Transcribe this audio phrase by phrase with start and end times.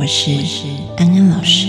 [0.00, 0.30] 我是
[0.96, 1.66] 安安老师。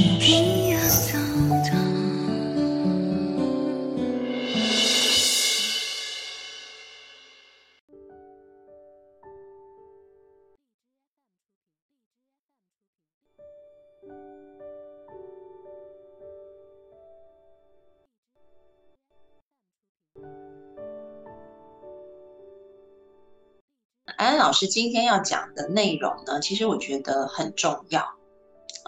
[24.18, 28.19] 安安老师今天要讲的内容呢，其实我觉得很重要，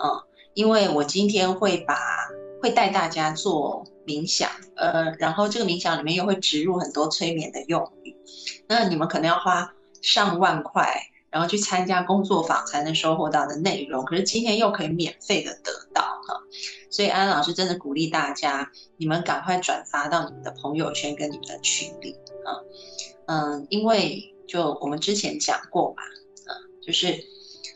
[0.04, 0.24] 嗯，
[0.54, 1.98] 因为我今天会把
[2.62, 8.16] 会带大家做冥想，呃，然后这个冥想里面又会植入很多催眠的用语，
[8.68, 16.42] 那你们可能要花上万块，然后去参加工作坊才能收获到的内容，可是今天又可以免费的得到哈，
[16.90, 22.58] 所以安安老师真的鼓励大家，你们赶快转发到你们的朋友圈跟你们的群里啊，
[23.28, 24.28] 嗯，因为。
[24.48, 26.52] 就我们之前讲过嘛，嗯，
[26.86, 27.24] 就是，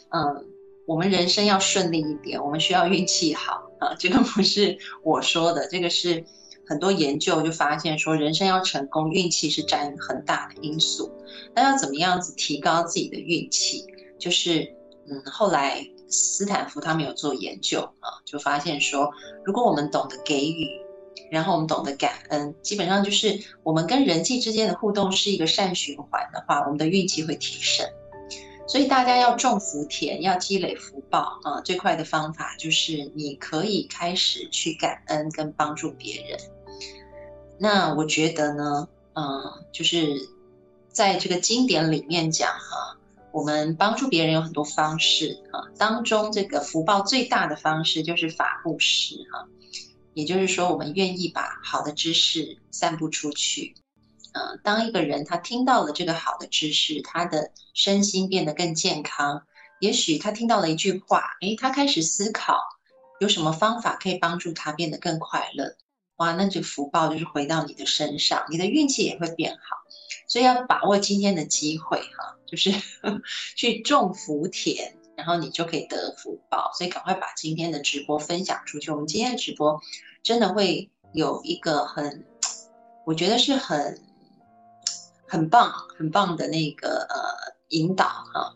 [0.09, 0.45] 嗯，
[0.86, 3.95] 我们人生要顺利一点，我们需要运气好啊。
[3.97, 6.23] 这个不是我说的，这个是
[6.67, 11.11] 很多研究就发现说，人生要成功，运气是占很大的因素。
[11.53, 13.83] 那要怎么样子提高自己的运气？
[14.19, 14.61] 就是，
[15.09, 19.11] 嗯，后来斯坦福他们有做研究啊，就发现说，
[19.44, 20.67] 如果我们懂得给予。
[21.31, 27.83] 然后我们懂得感恩，基本上就是我们跟人际之间的互动是一个善循环的话，我们的运气会提升。
[28.67, 31.61] 所以大家要种福田，要积累福报啊！
[31.61, 36.39] 最快的方法就是你可以开始去感恩跟帮助别人。
[37.59, 40.07] 那我觉得呢，嗯，就是
[40.89, 42.97] 在这个经典里面讲哈，
[43.31, 49.47] 我们帮助别人有很多方式啊，当中这个福报最大的方式就是法布施哈。
[50.16, 53.75] 也就是说，我们愿意把好的知识散布出去。
[54.35, 59.44] 呃，当一个人他听到了这个好的知识，他的身心变得更健康。
[59.79, 62.59] 也许他听到了一句话，诶，他开始思考
[63.19, 65.75] 有什么方法可以帮助他变得更快乐。
[66.18, 69.78] 哇，那这福报就是回到你的身上，你的运气也会变好。
[70.28, 72.73] 所以要把握今天的机会，哈，就是
[73.56, 74.97] 去种福田。
[75.17, 78.91] 然后你就可以得福报，所以赶快把今天的直播分享出去。
[78.91, 79.81] 我们今天的直播
[80.22, 82.25] 真的会有一个很，
[83.07, 84.02] 我觉得是很
[85.35, 88.56] 很棒、很棒的那个呃引导哈。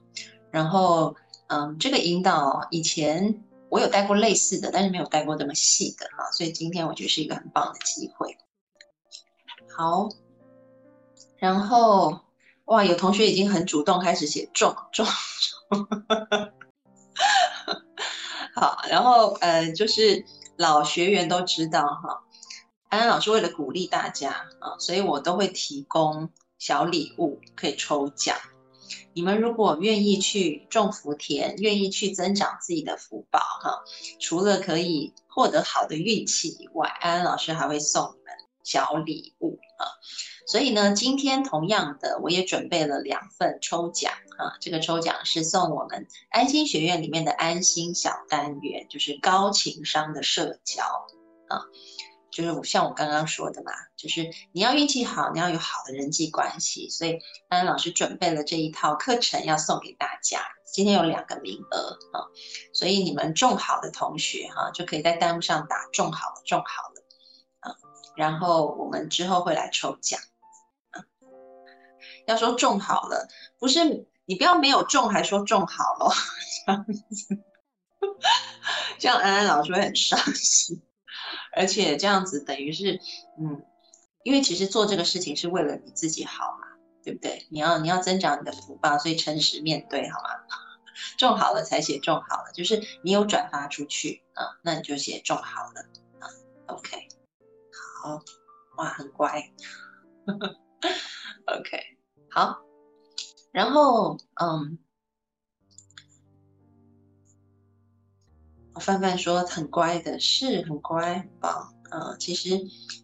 [0.50, 1.16] 然后
[1.48, 6.32] 嗯，这个引导以前我有带过类似的，但是没有带过这么细的哈。
[6.32, 8.38] 所以今天我觉得是一个很棒的机会。
[9.76, 10.08] 好，
[11.38, 12.22] 然后
[12.66, 15.06] 哇，有同学已经很主动开始写重重。
[18.56, 20.26] 好，然后呃，就是
[20.58, 22.24] 老学员都知道哈，
[22.90, 26.30] 安安老师为了鼓励大家啊，所以我都会提供
[26.60, 28.38] 小礼物可以抽奖。
[29.14, 33.84] 你们如果愿意去种福田，愿意去增长自己的福报哈，
[34.20, 38.34] 除了可以获得好的运气以外，安安老师还会送你们
[38.64, 39.86] 小礼物啊。
[40.48, 44.58] 所以呢，今天同样的，我也准备了两份抽奖啊。
[44.60, 50.84] 这个抽奖是送我们安心学院里面的安心小单元，就是高情商的社交
[51.50, 51.62] 啊。
[52.32, 56.90] 就是像我刚刚说的嘛，就是你要运气好，你要有好的人际关系。
[56.90, 60.42] 所以安安老师准备了这一套课程要送给大家。
[60.72, 62.30] 今天有两个名额啊，
[62.74, 67.04] 所以你们种好的同学哈，就可以在弹幕上打种好了，种好了
[67.60, 67.76] 啊。
[68.16, 70.20] 然后我们之后会来抽奖。
[72.28, 76.14] 要说种好了，不是你不要没有种还说种好了，
[76.68, 77.38] 这样子，
[79.00, 80.80] 这样安安老师会很伤心，
[81.60, 83.02] 而且这样子等于是，
[83.38, 83.62] 嗯，
[84.24, 86.68] 因为其实做这个事情是为了你自己好嘛，
[87.04, 87.46] 对不对？
[87.52, 90.30] 你要你要增长你的福报，所以诚实面对好吗？
[91.20, 95.82] 种好了才写种好了，就是你有转发出去啊，那你就写种好了
[96.20, 96.32] 啊
[96.68, 97.08] ，OK，
[98.02, 98.22] 好，
[98.78, 99.52] 哇，很乖，
[101.46, 101.98] OK。
[102.32, 102.62] 好，
[103.52, 104.78] 然后嗯，
[108.80, 112.60] 范范说很乖的，是很乖，很棒，嗯，其实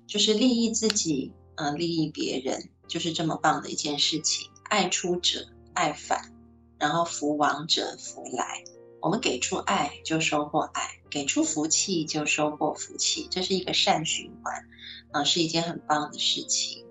[0.08, 4.50] 就是利益自己，嗯，利益别人，就是这么棒的一件事情。
[4.64, 6.34] 爱出者爱返，
[6.80, 8.64] 然后福往者福来，
[9.00, 14.68] 我们给出爱就收获爱，给出福气就收获福气，这是一个善循环
[15.12, 16.86] 啊，是一件很棒的事情。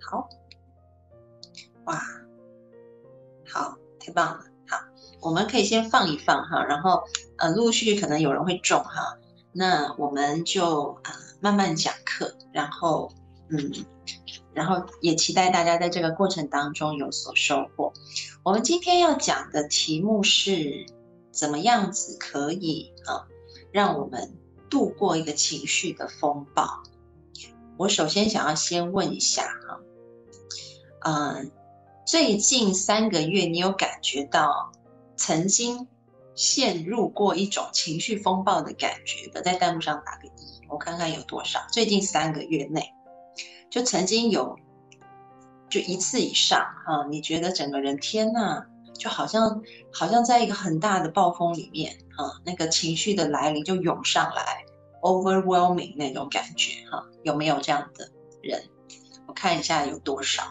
[0.00, 0.28] 好，
[1.84, 2.00] 哇，
[3.48, 4.49] 好，太棒了。
[5.20, 7.02] 我们可以先放一放哈，然后
[7.38, 9.18] 呃，陆续可能有人会中哈，
[9.52, 13.12] 那我们就啊慢慢讲课，然后
[13.48, 13.72] 嗯。
[14.52, 17.92] 然后也期待大家在这个过程当中有所收获。
[18.42, 20.86] 我们今天要讲的题目是
[21.30, 23.24] 怎么样子可以啊，
[23.70, 24.36] 让我们
[24.68, 26.82] 度过一个情绪的风暴。
[27.76, 29.80] 我首先想要先问一下哈，
[31.04, 31.52] 嗯，
[32.04, 34.72] 最近三个月你有感觉到
[35.20, 35.86] 曾经
[36.34, 41.60] 陷入过一种情绪风暴的感觉的，在弹幕上打个一，我看看有多少。
[41.70, 42.82] 最近三个月内。
[43.68, 44.56] 就曾经有，
[45.68, 48.64] 就一次以上哈，你觉得整个人天呐，
[48.98, 49.62] 就好像
[49.92, 54.64] 好像在一个很大的暴风里面啊，那个情绪的来临就涌上来
[55.02, 58.10] ，overwhelming 那种感觉哈，有没有这样的
[58.42, 58.64] 人？
[59.28, 60.42] 我看一下有多少。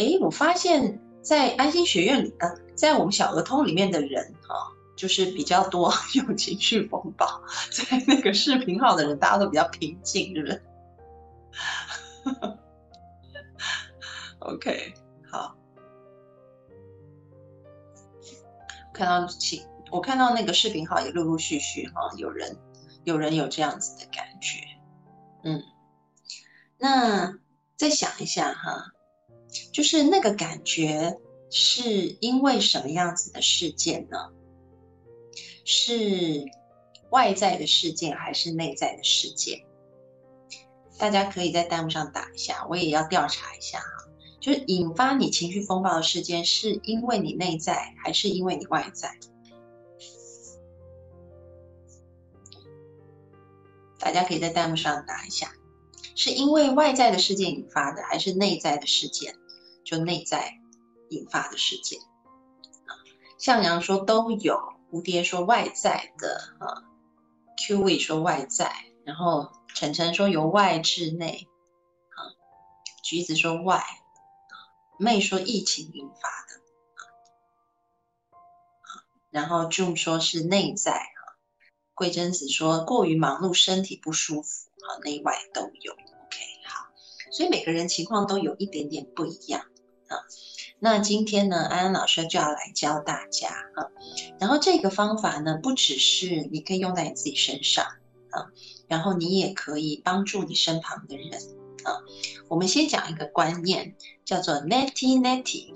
[0.00, 4.72] 哎，我发现在安心学院里，呃，在我们小儿通里面的人哈。
[4.96, 7.26] 就是比较多 有情绪风暴，
[7.72, 10.62] 在那个视频号的人，大家都比较平静，是不是？
[14.40, 14.92] OK，
[15.30, 15.56] 好，
[18.92, 22.54] 看到请，我看到那个视频号也陆陆续续哈，有人
[23.04, 24.58] 有人有这样子的感觉，
[25.44, 25.62] 嗯，
[26.76, 27.38] 那
[27.78, 28.92] 再想一下哈，
[29.72, 31.18] 就是那个感觉
[31.50, 34.16] 是因为什么样子的事件呢？
[35.64, 36.44] 是
[37.10, 39.64] 外在的事件还是内在的事件？
[40.98, 44.08] 大家可以在弹幕上打一下，我也要调查一下哈。
[44.40, 49.10] 就是引发你情绪风暴的事件，是因为你内在还是因为你外在？
[53.98, 55.52] 大家可以在弹幕上打一下，
[56.22, 59.34] 是因为外在的事件引发的，还是内在的事件？
[59.84, 60.52] 就内在
[61.08, 61.98] 引发的事件。
[63.38, 64.60] 向阳说都有。
[64.90, 66.84] 蝴蝶说外在的啊
[67.56, 68.70] ，Q V 说外在，
[69.04, 71.48] 然后晨晨说由外至内，
[72.10, 72.18] 啊，
[73.02, 74.54] 橘子说外，啊，
[74.98, 76.60] 妹说疫情引发的，
[78.82, 81.38] 啊，然后 June 说是内在，啊，
[81.94, 85.94] 桂贞子说过于忙碌身体不舒服，啊，内外都有，
[87.30, 89.60] 所以每个人情况都有一点点不一样，
[90.08, 90.18] 啊。
[90.82, 93.88] 那今天呢，安安老师就要来教大家啊。
[94.38, 97.84] 然后这个方法呢，不只是你可以用在你自己身上
[98.30, 98.46] 啊，
[98.88, 101.28] 然后你也可以帮助你身旁的人
[101.84, 102.00] 啊。
[102.48, 103.94] 我们先讲一个观念，
[104.24, 105.74] 叫做 netty netty，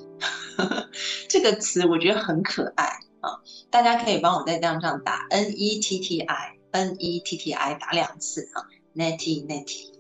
[1.29, 2.87] 这个词我觉得很可爱
[3.21, 3.41] 啊。
[3.71, 6.27] 大家可以帮我在账上打 n e t t i
[6.71, 8.65] n e t t i 打两次啊
[8.95, 9.94] ，netty netty。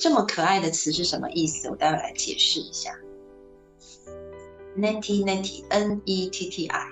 [0.00, 1.68] 这么可爱的词是什么意思？
[1.68, 2.98] 我待会来解释一下。
[4.74, 6.88] Netty Netty N E T T I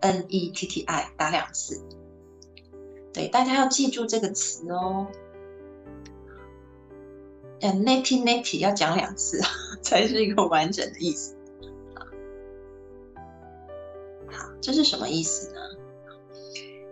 [0.00, 1.82] N E T T I 打两次，
[3.12, 5.06] 对，大家要记住这个词哦。
[7.60, 9.38] 嗯，Netty Netty 要讲两次
[9.82, 11.36] 才是一个完整的意思。
[14.30, 15.60] 好，这是什么意思呢？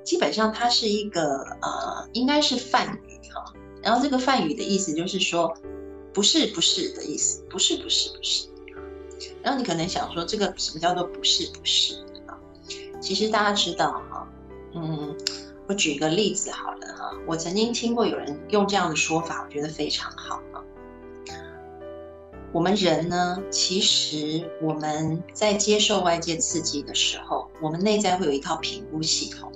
[0.05, 3.08] 基本上它是一个呃，应该是泛语。
[3.83, 5.55] 然后这个梵语的意思就是说，
[6.13, 8.49] 不是不是的意思，不是不是不是。
[9.43, 11.95] 然后你可能想说，这个什么叫做不是不是
[12.27, 12.37] 啊？
[13.01, 14.29] 其实大家知道哈，
[14.75, 15.17] 嗯，
[15.67, 17.13] 我举一个例子好了哈。
[17.27, 20.63] 我曾经听过有人用这样的说法，我觉得非常好啊。
[22.53, 29.53] 我们人呢，其实我们在接受外界刺激的时候，我们内在会有一套评估系统。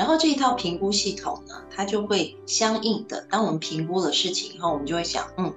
[0.00, 5.52] 然后这一套评估系统呢，它就会相应的，当我们评估了事情以后，我们就会想，嗯，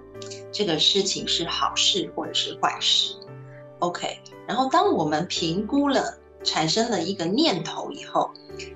[0.52, 3.16] 这个事情是好事或者是坏事
[3.80, 4.20] ，OK。
[4.46, 8.30] 然后当我们评估了，产生了一个念头以后，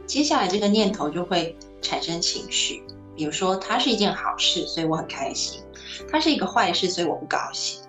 [0.06, 2.82] 接下来这个念头就会产生情绪，
[3.14, 5.62] 比如说它是一件好事，所以我很开心；
[6.10, 7.82] 它是一个坏事，所以我不高兴。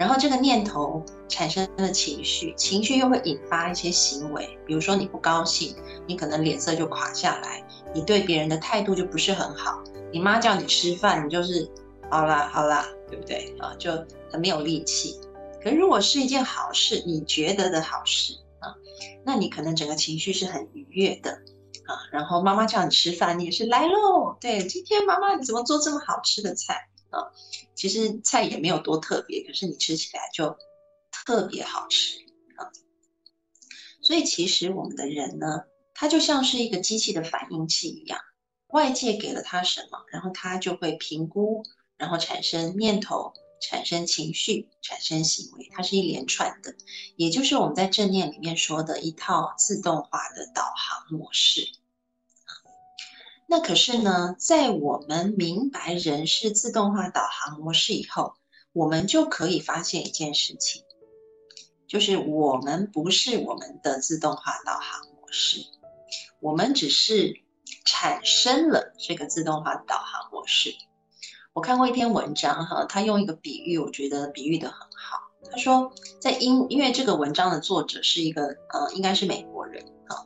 [0.00, 5.76] 然后这个念头产生的情绪，情绪又会引发一些行为，比如说你不高兴，
[6.06, 7.62] 你可能脸色就垮下来，
[7.94, 9.84] 你对别人的态度就不是很好。
[10.10, 11.70] 你妈叫你吃饭，你就是
[12.10, 13.74] 好啦好啦，对不对啊？
[13.78, 13.92] 就
[14.32, 15.20] 很没有力气。
[15.62, 18.72] 可如果是一件好事，你觉得的好事啊，
[19.22, 21.92] 那你可能整个情绪是很愉悦的啊。
[22.10, 24.34] 然后妈妈叫你吃饭，你也是来喽。
[24.40, 26.88] 对，今天妈妈你怎么做这么好吃的菜？
[27.10, 27.28] 啊。
[27.80, 30.54] 其实菜也没有多特别，可是你吃起来就
[31.10, 32.18] 特别好吃
[32.56, 32.68] 啊。
[34.02, 35.62] 所以其实我们的人呢，
[35.94, 38.20] 他就像是一个机器的反应器一样，
[38.66, 41.64] 外界给了他什么，然后他就会评估，
[41.96, 43.32] 然后产生念头。
[43.62, 46.74] 产生情绪，产生行为，它是一连串的，
[47.16, 51.68] 也就是我们在正念里面说的一套自动化的导航模式。
[53.50, 58.34] 那可是呢，在我们明白人是自动化导航模式以后，
[58.72, 60.84] 我们就可以发现一件事情，
[61.88, 65.58] 就是我们不是我们的自动化导航模式，
[66.38, 67.42] 我们只是
[67.84, 70.72] 产生了这个自动化导航模式。
[71.52, 75.18] 我看过一篇文章，哈，他用一个比喻，我觉得比喻的很好。
[75.50, 80.22] 他说，在英，因为这个文章的作者是一个，呃，应该是美国人，啊，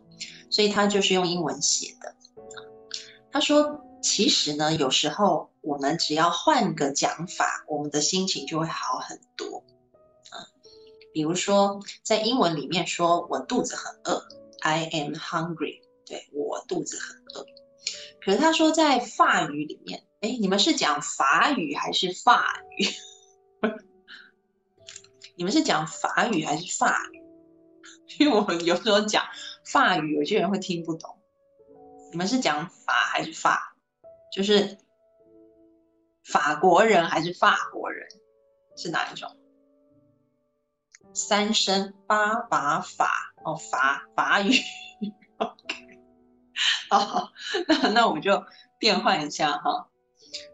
[0.50, 2.13] 所以他就是用英文写的。
[3.34, 9.64] 他说，其实呢，有时候我们只要换个讲法，我们的心情就会好很多，
[10.30, 10.46] 啊，
[11.12, 14.24] 比如说在英文里面说我肚子很饿
[14.60, 17.44] ，I am hungry，对我肚子很饿。
[18.24, 20.04] 可是他说在法语里面。
[20.20, 22.86] 哎，你们是讲法语还是法语？
[25.36, 27.20] 你们是讲法语还是法语？
[28.20, 29.24] 因为我们有时候讲
[29.66, 31.18] 法语，有些人会听不懂。
[32.14, 33.74] 你们是讲法还是法？
[34.30, 34.78] 就是
[36.22, 38.06] 法国人还是法国人？
[38.76, 39.36] 是哪一种？
[41.12, 44.52] 三声八把法哦，法法语。
[45.38, 45.98] OK，
[46.88, 47.32] 好，
[47.66, 48.44] 那那我们就
[48.78, 49.88] 变换一下哈。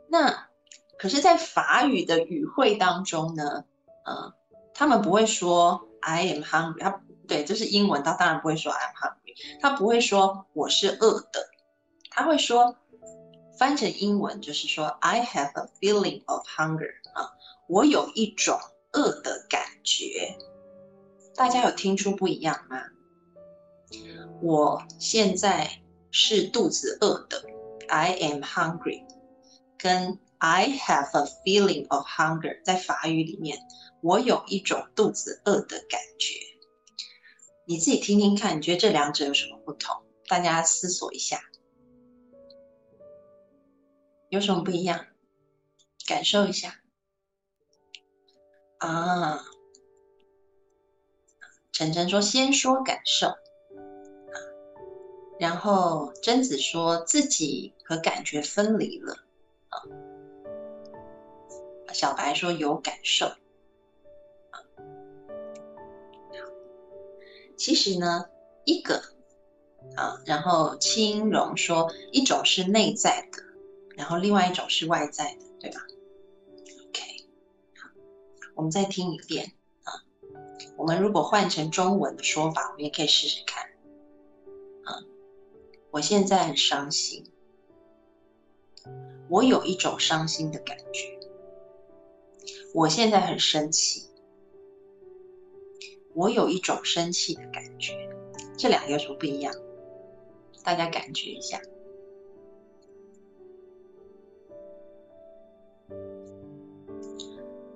[0.09, 0.49] 那
[0.97, 3.67] 可是，在法语的语汇当中呢，
[4.07, 4.33] 呃，
[4.73, 11.50] 他们不会说 I am hungry，他对，这是英文，他当然不会说 I am hungry，他不会说我是饿的，
[12.21, 12.77] 他会说
[13.59, 17.33] 翻成英文就是说 I have a feeling of hunger 啊，
[17.67, 18.61] 我有一种
[18.93, 20.37] 饿的感觉，
[21.35, 22.77] 大家有听出不一样吗？
[24.43, 27.43] 我现在是肚子饿的
[27.89, 29.03] ，I am hungry。
[29.79, 33.59] 跟 I have a feeling of hunger，在法语里面，
[34.03, 36.35] 我有一种肚子饿的感觉。
[37.65, 40.03] 你自己听听看，你觉得这两者有什么不同？
[40.29, 41.41] 大家思索一下，
[44.31, 45.07] 有什么不一样？
[46.07, 46.81] 感受一下。
[48.79, 49.45] 啊，
[51.73, 53.29] 晨晨说先说感受，
[55.39, 59.15] 然后贞子说自己和感觉分离了
[59.69, 59.83] 啊。
[61.93, 63.27] 小白说有感受，
[67.59, 68.31] 其实呢，
[68.65, 69.03] 一个
[69.97, 73.43] 啊，然后青荣说一种是内在的，
[74.01, 75.81] 然后另外一种是外在的，对吧
[76.89, 77.03] ？OK，
[77.77, 77.91] 好，
[78.55, 79.53] 我们再听一遍
[79.85, 79.93] 啊。
[80.79, 83.63] 我们如果换成中文的说法，我们也可以试试看
[84.85, 85.05] 啊。
[85.91, 87.31] 我现在很伤心。
[89.29, 91.21] 我有一种伤心的感觉，
[92.73, 94.09] 我现在很生气，
[96.15, 98.09] 我有一种生气的感觉，
[98.57, 99.55] 这两个有什么不一样？
[100.65, 101.61] 大家感觉一下。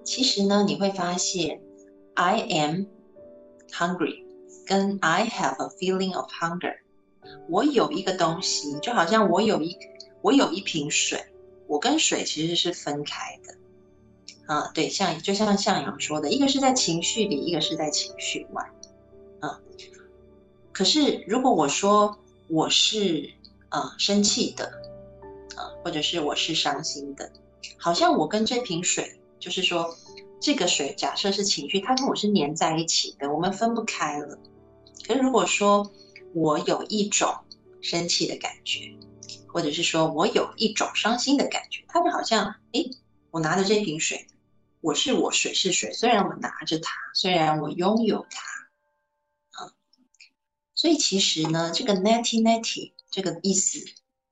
[0.04, 1.60] 其实呢，你会发现
[2.14, 2.86] ，I am
[3.70, 4.24] hungry，
[4.66, 6.76] 跟 I have a feeling of hunger，
[7.48, 9.76] 我有一个东西，就好像我有一
[10.22, 11.24] 我有一瓶水。
[11.66, 18.70] 我跟水其实是分开的，啊，对，像就像向阳说的，一个是在情绪里，一个是在情绪外，
[19.40, 19.58] 啊，
[20.72, 22.18] 可是如果我说
[22.48, 23.30] 我是
[23.70, 24.66] 啊生气的，
[25.56, 27.32] 啊，或者是我是伤心的，
[27.78, 29.96] 好像我跟这瓶水，就是说
[30.40, 34.38] 这个水假设是情绪，它跟我是粘在一起的，我们分不开了。
[35.06, 35.90] 可是如果说
[36.32, 37.34] 我有一种
[37.80, 38.96] 生气的感觉。
[39.46, 42.84] 或者是说我有一种伤心的感觉，它就好像，哎，
[43.30, 44.26] 我拿着这瓶水，
[44.80, 48.42] 我是我，水是水，虽然我拿着它，虽然我拥有它，
[49.62, 49.70] 啊，
[50.74, 53.78] 所以其实呢，这个 netty netty 这个意思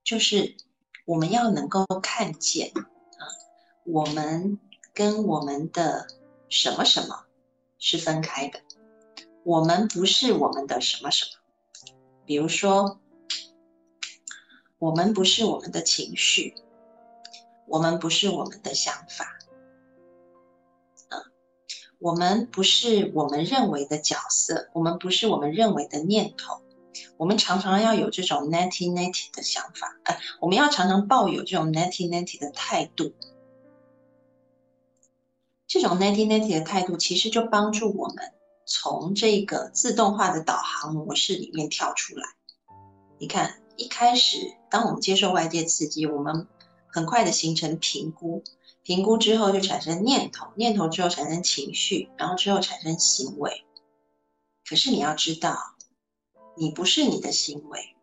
[0.02, 0.56] 就是
[1.04, 3.22] 我们要能够看见啊，
[3.84, 4.58] 我们
[4.94, 6.06] 跟我们的
[6.48, 7.24] 什么什么
[7.78, 8.60] 是分开的，
[9.44, 11.94] 我们不是我们的什么什么，
[12.26, 12.98] 比如说。
[14.78, 16.56] 我们不是我们的情绪，
[17.68, 19.38] 我们不是我们的想法，
[21.08, 21.22] 嗯，
[22.00, 26.60] 我们不是我们认为的角色，我们不是我们认为的念头。
[27.16, 33.14] 我们常常要有这种 netty netty 的想法，哎，我们要常常抱有这种 netty netty 的态度，
[35.72, 38.34] 这种 natty natty 的态度，其实就帮助我们
[38.66, 42.26] 从这个自动化的导航模式里面跳出来。
[43.18, 44.36] 你看，一开始
[44.70, 46.46] 当我们接受外界刺激，我们
[46.88, 48.44] 很快的形成评估，
[48.82, 53.64] 评估之后就产生念头，念头之后产生情绪，然后之后产生行为。
[54.68, 55.56] 可是你要知道，
[56.54, 57.96] 你不是你的行为，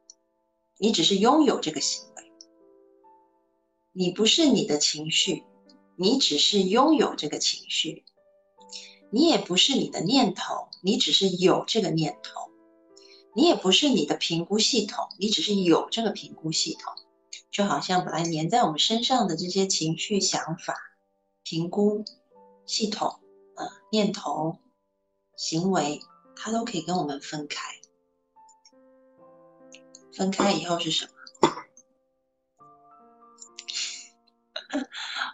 [0.79, 2.23] 你只是拥有这个行为；
[3.93, 5.43] 你不是你的情绪，
[5.99, 8.05] 你只是拥有这个情绪；
[9.11, 12.49] 你也不是你的念头，你只是有这个念头；
[13.35, 16.93] 你也不是你的评估系统，你只是有这个评估系统。
[17.51, 20.77] 就好像本来粘在我们身上的这些情绪、想法、
[21.43, 22.05] 评估
[22.65, 23.19] 系统、
[23.55, 24.57] 呃念头、
[25.35, 25.99] 行为。
[26.41, 27.59] 它都可以跟我们分开，
[30.13, 31.11] 分开以后是什么？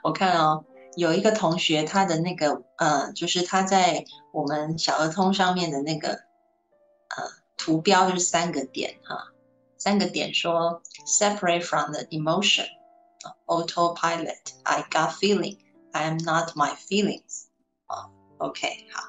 [0.03, 0.65] 我看哦，
[0.95, 7.23] 有一个同学，他的那个呃，就是他在我们小儿通上面的那个呃
[7.57, 9.31] 图标就是三个点哈，
[9.77, 17.47] 三个点说 separate from the emotion，autopilot，I got feeling，I am not my feelings，
[17.87, 19.03] 啊，OK，好。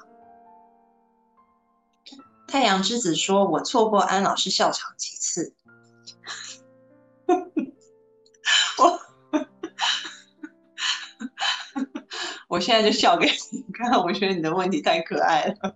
[2.47, 5.53] 太阳之子说：“我错过安老师笑场几次，
[12.47, 13.91] 我现在就笑给你看。
[14.03, 15.75] 我觉得你的问题太可爱了。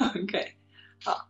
[0.00, 0.56] OK，
[1.04, 1.28] 好，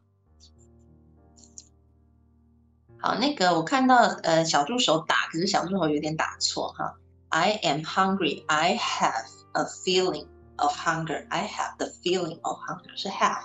[2.99, 6.97] 好，那个我看到呃小助手打，可是小助手有点打错哈。
[7.29, 8.45] I am hungry.
[8.47, 11.27] I have a feeling of hunger.
[11.29, 13.45] I have the feeling of hunger 是 have。”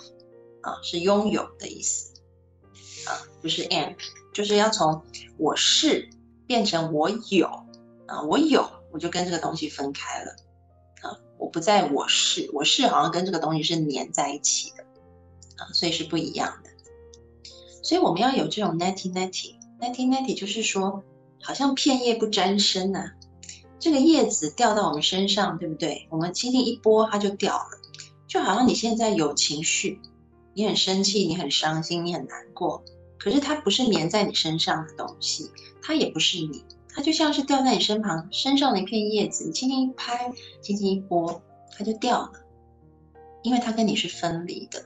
[0.62, 2.12] 啊，是拥有的意思，
[3.08, 3.94] 啊，不是 am，
[4.34, 5.02] 就是要从
[5.38, 6.10] 我是
[6.46, 7.48] 变成我有，
[8.08, 10.36] 啊，我有，我就跟这个东西分开了，
[11.40, 14.84] 我不在我是，我是好像跟这个东西是粘在一起的，
[15.58, 16.70] 啊，所以是不一样的，
[17.82, 21.02] 所以我们要有这种 natty natty，natty natty，就是说
[21.42, 23.14] 好像片叶不沾身呐，
[23.80, 26.08] 这个叶子掉到我们身上，对不对？
[26.12, 27.70] 我们轻轻一拨，它就掉了，
[28.28, 30.00] 就好像你现在有情绪。
[30.56, 32.84] 你很生气，你很伤心，你很难过，
[33.18, 35.50] 可是它不是粘在你身上的东西，
[35.82, 41.42] 它也不是你，它就像是掉在你身旁身上的一片叶子，你轻轻一拍，轻轻一拨，
[41.78, 42.34] 它就掉了，
[43.44, 44.84] 因为它跟你是分离的。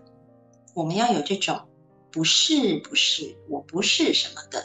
[0.74, 1.68] 我们要有这种
[2.12, 4.64] 不是不是我不是什么的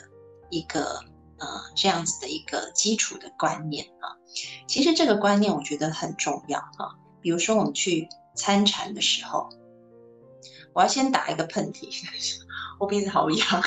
[0.50, 0.82] 一个
[1.38, 4.16] 呃这样子的一个基础的观念啊。
[4.66, 6.96] 其实这个观念我觉得很重要啊。
[7.20, 9.48] 比如说我们去参禅的时候。
[10.74, 11.88] 我要先打一个喷嚏，
[12.78, 13.62] 我鼻子好痒。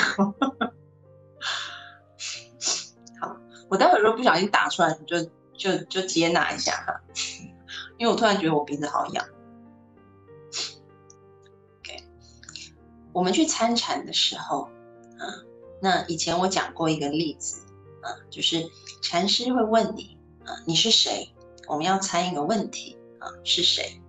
[3.71, 7.01] 我待会儿如果不小心打出来，你就就就接纳一下哈，
[7.97, 9.25] 因为我突然觉得我鼻子好痒。
[11.79, 12.03] OK，
[13.13, 14.63] 我们去参禅的时候，
[15.17, 15.23] 啊，
[15.81, 17.61] 那以前我讲过一个例子，
[18.01, 18.69] 啊，就是
[19.01, 21.33] 禅师会问你，啊，你是谁？
[21.67, 24.01] 我们要参一个问题，啊，是谁？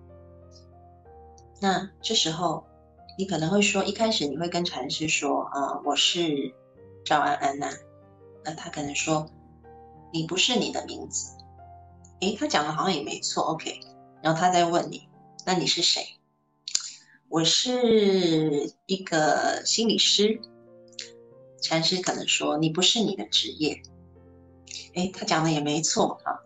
[1.61, 2.65] 那这时候。
[3.15, 6.51] 你可能会说，一开始你会跟禅师说，啊，我是
[7.05, 7.69] 赵安安呐。
[8.43, 9.29] 那他可能说，
[10.13, 11.35] 你不是你的名字。
[12.21, 13.79] 诶，他讲的好像也没错，OK。
[14.21, 15.09] 然后他再问你，
[15.45, 16.05] 那你是谁？
[17.27, 20.39] 我是一个心理师。
[21.61, 23.81] 禅师可能说，你不是你的职业。
[24.95, 26.39] 诶，他讲的也没错哈，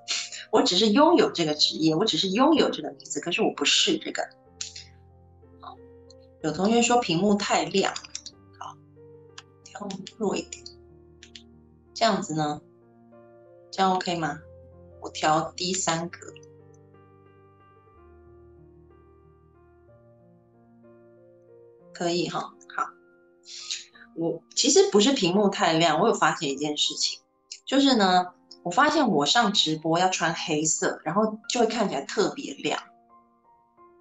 [0.51, 4.27] 我只是拥有这个职业，我只是拥有这个名字，可是我不是这个。
[6.43, 7.93] 有同学说屏幕太亮，
[8.59, 8.77] 好，
[9.65, 10.63] 调弱一点，
[11.93, 12.61] 这样子呢，
[13.77, 14.39] 这样 OK 吗？
[14.99, 16.33] 我调低三格，
[21.93, 22.39] 可以哈。
[22.75, 22.89] 好，
[24.15, 27.21] 我其实不是屏幕太亮，我有发现一件事情，
[27.67, 32.81] 就是呢，我发现我上直播要穿黑色，然后就会看起来特别亮。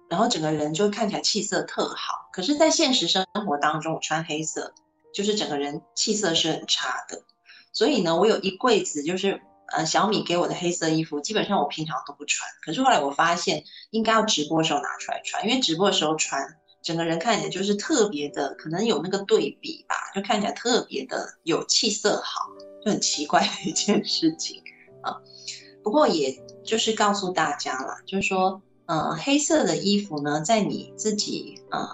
[0.09, 4.73] 然后整个人就会看起来气色特好，可是，在现实生活当中，我穿黑色，
[5.13, 7.21] 就是整个人气色是很差的。
[7.71, 9.39] 所以呢，我有一柜子，就是
[9.75, 12.49] 呃小米给我的黑色衣服，基本上我平常都不穿。
[12.63, 22.49] 可是后来我发现，应该要直播的时候拿出来穿，因为直播的时候穿，整个人看起来就是特别的，可能有那个对比吧，就看起来特别的有气色好，
[22.83, 24.61] 就很奇怪的一件事情
[25.01, 25.17] 啊。
[25.83, 28.61] 不过也就是告诉大家啦，就是说。
[28.89, 31.85] 呃，黑色的衣服呢，在你自己呃，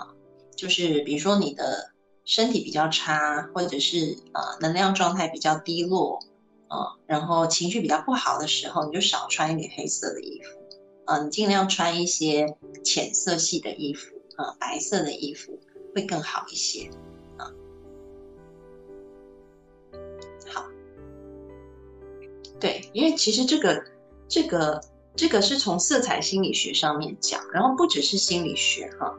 [0.55, 1.91] 就是比如说你的
[2.23, 6.19] 身体比较差，或者是呃能量状态比较低落，
[7.05, 10.49] 然后情绪比较不好的时候，你就少穿一点黑色的衣服，
[11.05, 15.59] 嗯，尽量穿一些浅色系的衣服，啊，白色的衣服
[15.93, 16.89] 会更好一些，
[17.37, 17.51] 啊，
[20.51, 20.65] 好，
[22.59, 23.83] 对，因为其实这个
[24.27, 24.81] 这个
[25.15, 29.13] 这个是从色彩心理学上面讲，然后不只是心理学哈，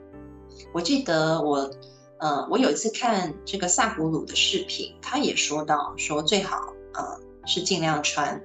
[0.72, 1.70] 我记得我，
[2.18, 6.58] 呃，我有一次看这个萨古鲁的视频，他也说到说最好，
[6.94, 8.40] 呃，是尽量穿。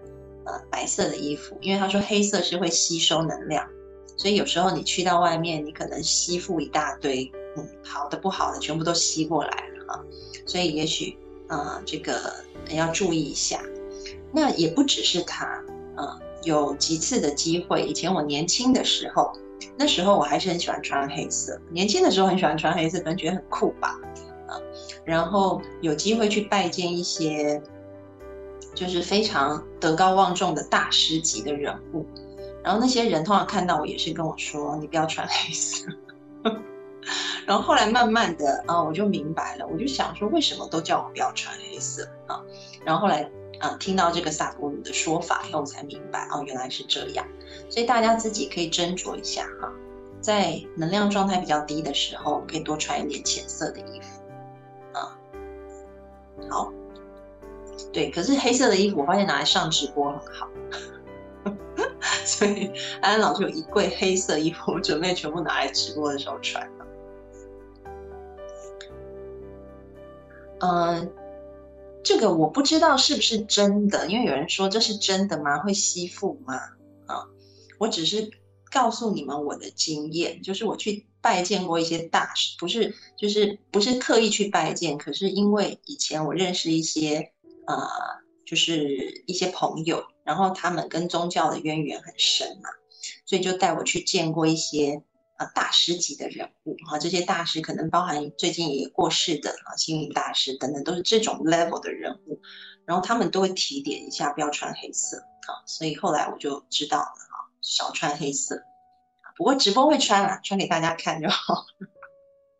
[0.45, 3.67] 呃白色的衣服，因为他说黑色是会吸收能量，
[4.17, 10.01] 所以有时候你去到外面，你可能吸附一大堆，嗯，好的不好的全部都吸过来了啊，
[10.47, 11.15] 所以也许
[11.49, 12.33] 呃这个
[12.71, 13.61] 要注意一下。
[14.33, 15.45] 那也不只是他，
[15.97, 19.31] 嗯，有几次的机会，以前我年轻的时候，
[19.77, 23.99] 那时候我还是很喜欢穿黑色，年轻的时候很喜欢穿黑色，可能觉得很酷吧，
[24.47, 24.57] 啊，
[25.05, 27.61] 然后有机会去拜见一些。
[28.79, 32.05] 就是非常德高望重的大师级的人物，
[32.63, 35.85] 然后那些人通常看到我也是跟我说：“你不要穿黑色。”
[37.45, 42.41] 然后后来慢慢的啊，我就明白了，我就想说为什么都叫我不要穿黑色啊？
[42.85, 47.27] 然后后来啊，听到这个萨古鲁的说法以后，我才明白哦，原来是这样。
[47.69, 49.69] 所以大家自己可以斟酌一下哈，
[50.21, 54.21] 在能量状态比较低的时候，可以多穿一点浅色的衣服
[54.93, 55.17] 啊。
[56.49, 56.71] 好。
[57.91, 60.47] 对，可是黑色的衣服我发现拿来上直播很好，
[62.23, 62.67] 所以
[63.01, 66.69] 安安老师有一柜黑色衣服，我准备全部拿来直播的时候穿
[70.59, 71.11] 嗯，
[72.03, 75.57] 这个我不知道是不是真的，因为有人说这是真的吗？
[75.59, 76.55] 会吸附吗？
[77.07, 77.25] 啊，
[77.79, 78.29] 我只是
[78.71, 87.33] 告诉你们我的经验，就是我去拜见过一些大师，不是就是不是刻意去拜见，可是因为以前我认识一些。
[87.69, 87.87] 呃，
[88.47, 92.69] 就是一些朋友，然后他们跟宗教的渊源很深嘛，
[93.27, 95.03] 所以就带我去见过一些
[95.37, 102.41] 呃大师级的人物啊，这些大师可能包含最近也过世的啊心灵大师等等，都是这种 level 的人物，
[102.85, 108.59] 然后他们都会提点一下不要穿黑色啊，所以后来我就知道了啊，少穿黑色，
[109.37, 111.67] 不过直播会穿啦，穿给大家看就好。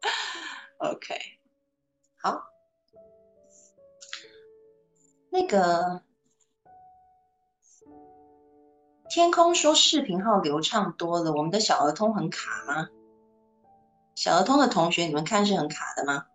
[0.77, 1.15] OK，
[5.31, 6.01] 那个
[9.09, 12.89] 天空说视频号流畅多了，我们的小儿通很卡吗？
[14.15, 16.25] 小儿通的同学，你们看是很卡的吗？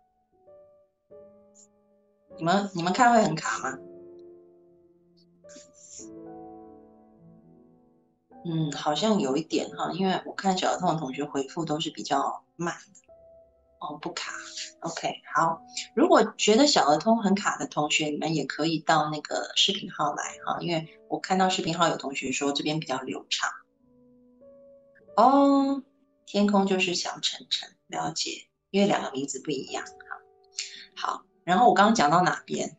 [2.37, 3.77] 你们你们看会很卡吗？
[8.43, 13.04] 嗯，好像有一点哈，因为我看小儿通的同学回复都是比较慢的。
[13.79, 14.31] 哦，不卡
[14.79, 15.61] ，OK，好。
[15.95, 23.49] 如果觉得小儿通很卡的同学，你们也可以到那个视频号来哈，因为我看到视频号有同学说这边比较流畅。
[25.17, 25.83] 哦，
[26.25, 29.91] 天空就是小晨晨，了解，因为两个名字不一样哈。
[30.95, 32.77] 好，然后我刚刚讲到哪边？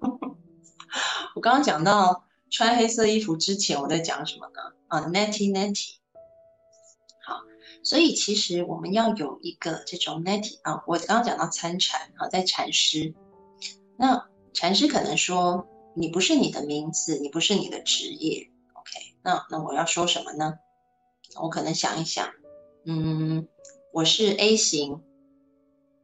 [1.34, 4.74] 我刚刚讲到穿黑色衣服之前，我在讲什么呢？
[4.88, 6.01] 啊，Netty Netty。
[7.84, 13.12] 所以其实我们要有一个这种 netty 啊，我刚刚讲到参禅啊，在禅师，
[13.96, 19.16] 那禅师可能说你不是你的名字，你不是你的职业，OK？
[19.22, 20.54] 那那我要说什么呢？
[21.40, 22.30] 我可能想一想，
[22.84, 23.48] 嗯，
[23.92, 25.02] 我是 A 型，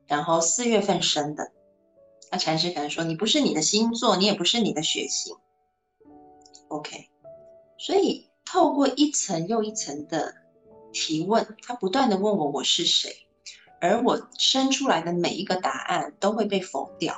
[0.08, 1.52] 然后四月份生的，
[2.32, 5.36] 那禅师可能说你不是你的星座，你也不是你的血型
[6.66, 7.08] ，OK？
[7.78, 10.34] 所以透过一层又一层的。
[10.98, 13.28] 提问，他不断的问我我是谁，
[13.80, 17.14] 而我生出来的每一个答案都会被否掉，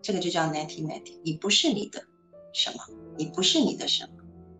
[0.00, 2.04] 这个就叫 netty netty，你不是你的
[2.52, 2.78] 什么，
[3.18, 4.12] 你不是你的什么，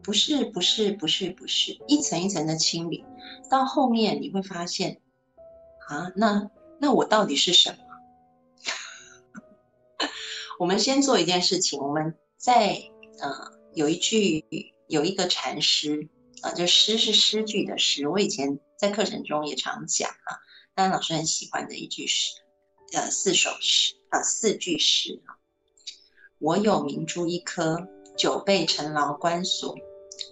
[0.02, 3.04] 不是不是不是不是，一层一层的清理，
[3.48, 5.00] 到后面你会发现，
[5.86, 7.78] 啊，那那我到底是什么？
[10.58, 12.82] 我们先做一件事情，我们在
[13.20, 14.44] 呃有一句
[14.88, 16.08] 有一个禅师。
[16.44, 20.36] 啊，就诗是诗句的诗，我以前在课程中也常讲啊，
[20.74, 22.34] 当然老师很喜欢的一句诗，
[22.92, 25.40] 呃，四首诗啊，四句诗啊。
[26.38, 29.74] 我有明珠一颗，久被尘劳关锁，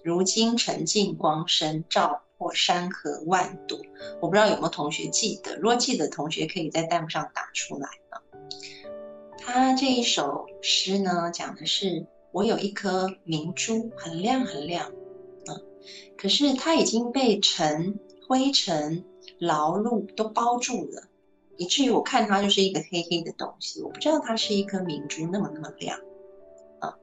[0.04, 3.80] 如今沉静光生，照破山河万朵。
[4.20, 8.20] 我不知道有没有同学记得，如果记得同学可以在弹幕上打出来啊。
[9.38, 14.92] 他这一首诗呢，讲的是我有一颗明珠，很亮很亮。
[16.16, 19.04] 可是它已经被尘、灰尘、
[19.38, 21.02] 劳碌都包住了，
[21.56, 23.82] 以至于我看它就是一个黑黑的东西。
[23.82, 25.98] 我不知道它是一颗明珠，那么那么亮，
[26.80, 26.96] 啊。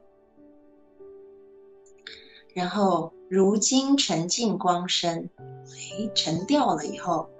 [2.54, 7.30] 然后如今沉静光深，哎，沉掉了以后，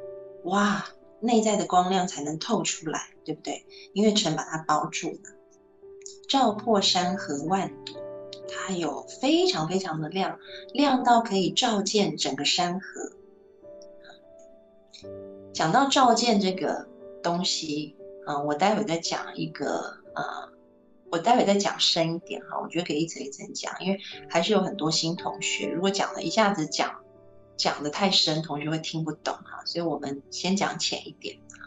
[0.44, 0.86] 哇，
[1.20, 3.66] 内在的光亮才能透出来，对不对？
[3.92, 5.18] 因为尘把它包住了，
[6.28, 7.99] 照破山河万朵，
[8.50, 10.38] 它有非常非常的亮，
[10.72, 13.12] 亮到可以照见整个山河。
[15.52, 16.86] 讲到照见这个
[17.22, 20.50] 东西，嗯，我待会再讲一个，呃。
[21.12, 27.00] 我待会再讲深一点哈，我觉得可以一层一层讲，因为还是有很多新同学，如果讲了一下子讲
[27.56, 31.66] 讲的太深，同学会听不懂哈，所以我们先讲浅一点啊。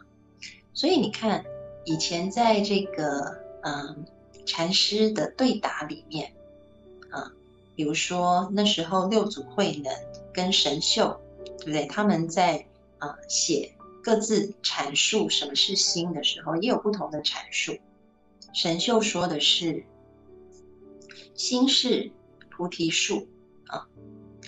[0.73, 1.43] 所以你看，
[1.83, 4.05] 以前在这个嗯
[4.45, 6.33] 禅师的对答里面，
[7.75, 9.93] 比如说那时候六祖慧能
[10.33, 11.19] 跟神秀，
[11.59, 11.85] 对不对？
[11.87, 12.67] 他们在
[12.99, 17.77] 啊写各自阐述什么是心的时候，也有不同的阐述。
[18.53, 19.85] 神秀说的是
[21.33, 22.11] ：“心是
[22.51, 23.27] 菩提树，
[23.65, 23.87] 啊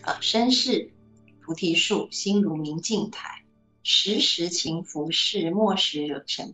[0.04, 0.94] 啊，身是
[1.42, 3.44] 菩提树，心如明镜台，
[3.82, 6.54] 时时勤拂拭，莫使惹尘埃。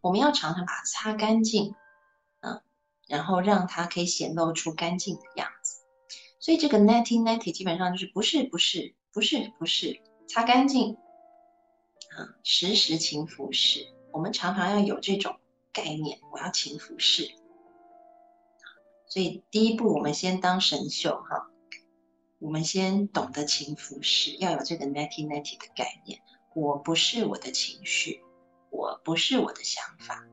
[0.00, 1.74] 我们要常常把它擦干净，
[2.38, 2.60] 啊，
[3.08, 5.55] 然后让它可以显露出干净的样子。
[6.38, 13.86] 所以这个 netty netty 基本上就是不是不是不是不是擦干净，啊，时时勤拂拭。
[14.12, 15.36] 我们常常要有这种。”
[15.76, 17.32] 概念，我要勤拂拭。
[19.06, 21.50] 所以第一步，我们先当神秀哈，
[22.38, 26.18] 我们先懂得勤拂拭，要有这个 netty netty 的概念。
[26.54, 28.22] 我不是我的情绪，
[28.70, 30.24] 我不是我的想法，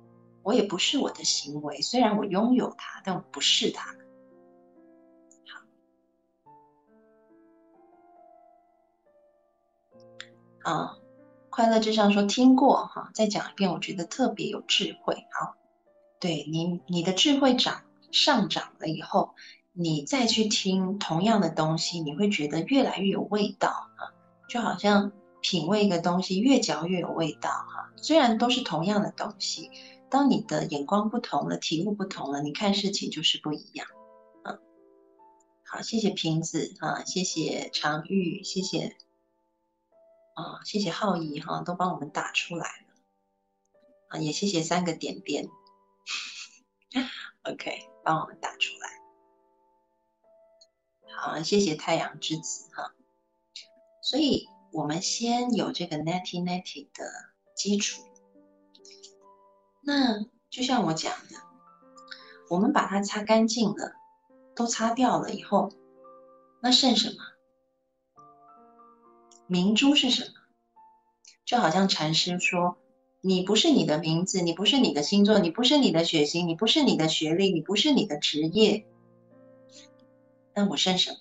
[0.44, 1.82] 我也不是我的行为。
[1.82, 3.94] 虽然我拥有它，但我不是它。
[10.64, 10.98] 啊。
[11.50, 15.14] 快乐至上说听过哈，再讲一遍，我觉得特别有智慧。
[15.32, 15.54] 好，
[16.20, 19.36] 对你你的智慧长上涨了以后，
[19.72, 24.10] 你再去听同样的东西，你会觉得越来越有味道啊，
[24.50, 27.92] 就好像品味一个东西，越嚼越有味道哈。
[27.98, 29.70] 虽然都是同样的东西，
[30.10, 33.86] 当你的眼光不同了，体悟不同了，你看事情就是不一样。
[34.44, 34.58] 嗯，
[35.66, 38.98] 好，谢谢瓶子啊，谢谢常玉，谢谢。
[40.34, 42.94] 啊，谢谢浩怡哈，都帮我们打出来了
[44.08, 45.48] 啊，也谢谢三个点点
[47.44, 49.02] ，OK，帮我们打出来。
[51.16, 52.94] 好，谢谢太阳之子哈。
[54.02, 57.06] 所以我们先有这个 natty natty 的
[57.56, 58.02] 基础，
[59.82, 61.36] 那就像我讲的，
[62.50, 63.94] 我们把它擦干净了，
[64.56, 65.72] 都擦掉了以后，
[66.60, 67.33] 那剩什么？
[69.54, 70.32] 明珠是什么？
[71.46, 72.80] 就好像禅师说
[73.22, 78.84] ：“你不是你的名字，你不是你的星座，你不是你的血型，你不是你的学历，你不是你的职业。
[80.56, 81.18] 那我剩什么？”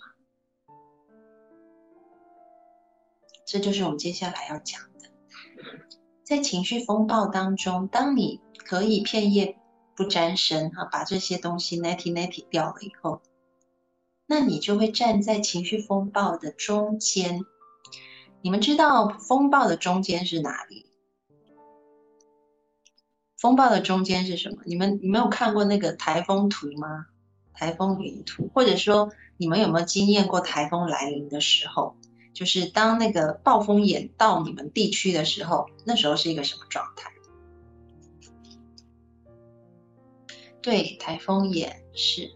[3.44, 5.10] 这就是我们接下来要讲的。
[6.24, 9.58] 在情绪风暴当中，当你可以片叶
[9.94, 13.20] 不沾身哈，把这些东西 natty natty 掉了以后，
[14.24, 17.44] 那你就会站在情绪风暴的中间。
[18.42, 20.86] 你们知道风暴的中间是哪里？
[23.38, 24.62] 风暴的中间是什么？
[24.64, 27.06] 你们你们有看过那个台风图吗？
[27.54, 31.96] 台风云图，或者说你们有没有经验过台风来临的时候？
[32.32, 37.12] 就是当那个暴风眼到你们地区的时候，那时候是一个什么状态？
[40.62, 42.30] 对，台风眼是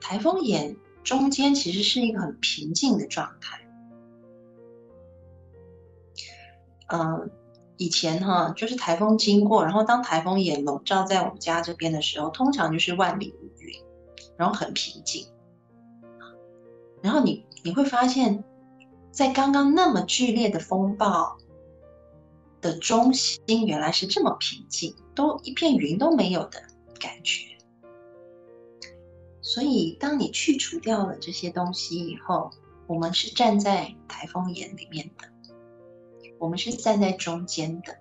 [0.00, 3.66] 台风眼中间其实是一个很平静的状态。
[6.92, 7.30] 嗯，
[7.76, 13.74] 以前哈就是台风经过，然后当台风也笼罩在我们家这边的时候，通常就是万里无云，
[14.36, 15.26] 然后很平静。
[17.02, 18.44] 然后你你会发现，
[19.10, 21.38] 在刚刚那么剧烈的风暴
[22.60, 26.60] 的中心，原来是这么平静，都一片云都没有的
[26.98, 27.46] 感觉。
[29.40, 32.50] 所以，当你去除掉了这些东西以后，
[32.86, 35.29] 我们是站在台风眼里面的。
[36.40, 37.94] 我们是站在中间的，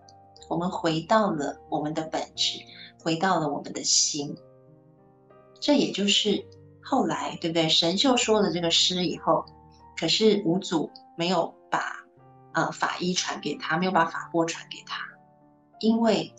[0.47, 2.61] 我们回到了我们的本质，
[3.03, 4.35] 回到了我们的心。
[5.59, 6.47] 这也就是
[6.81, 7.67] 后来，对不对？
[7.67, 9.45] 神秀说了这个诗以后，
[9.97, 12.07] 可是五祖没有把
[12.53, 15.05] 呃法医传给他，没有把法波传给他，
[15.81, 16.33] 因为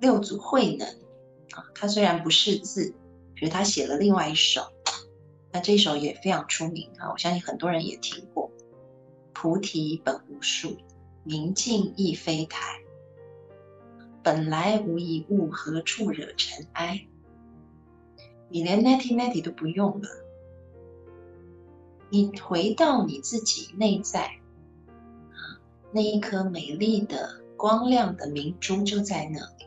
[0.00, 0.88] 六祖慧能
[1.52, 2.92] 啊，他虽然不识字，
[3.38, 4.62] 可是他写了另外一首，
[5.52, 8.50] 那这首也非常出名啊，我相信很多人也听过，
[9.32, 10.70] 《菩提本无树》。
[11.26, 12.80] 明镜亦非台，
[14.22, 17.08] 本来无一物，何处惹尘埃？
[18.48, 20.08] 你连 Netty Netty 都不用了，
[22.10, 25.58] 你回到你自己内在啊，
[25.90, 29.66] 那一颗美丽的、光亮的明珠就在那里。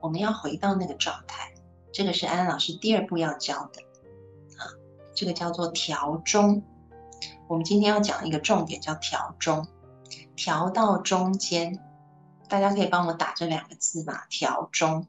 [0.00, 1.52] 我们要回到那个状态，
[1.90, 3.82] 这个是安安老师第二步要教的
[4.58, 4.70] 啊，
[5.12, 6.62] 这个叫做调中。
[7.48, 9.66] 我们今天要讲一个重点，叫调中，
[10.38, 11.80] 调到中间。
[12.48, 14.22] 大家可以帮我打这两个字吗？
[14.30, 15.06] 调中。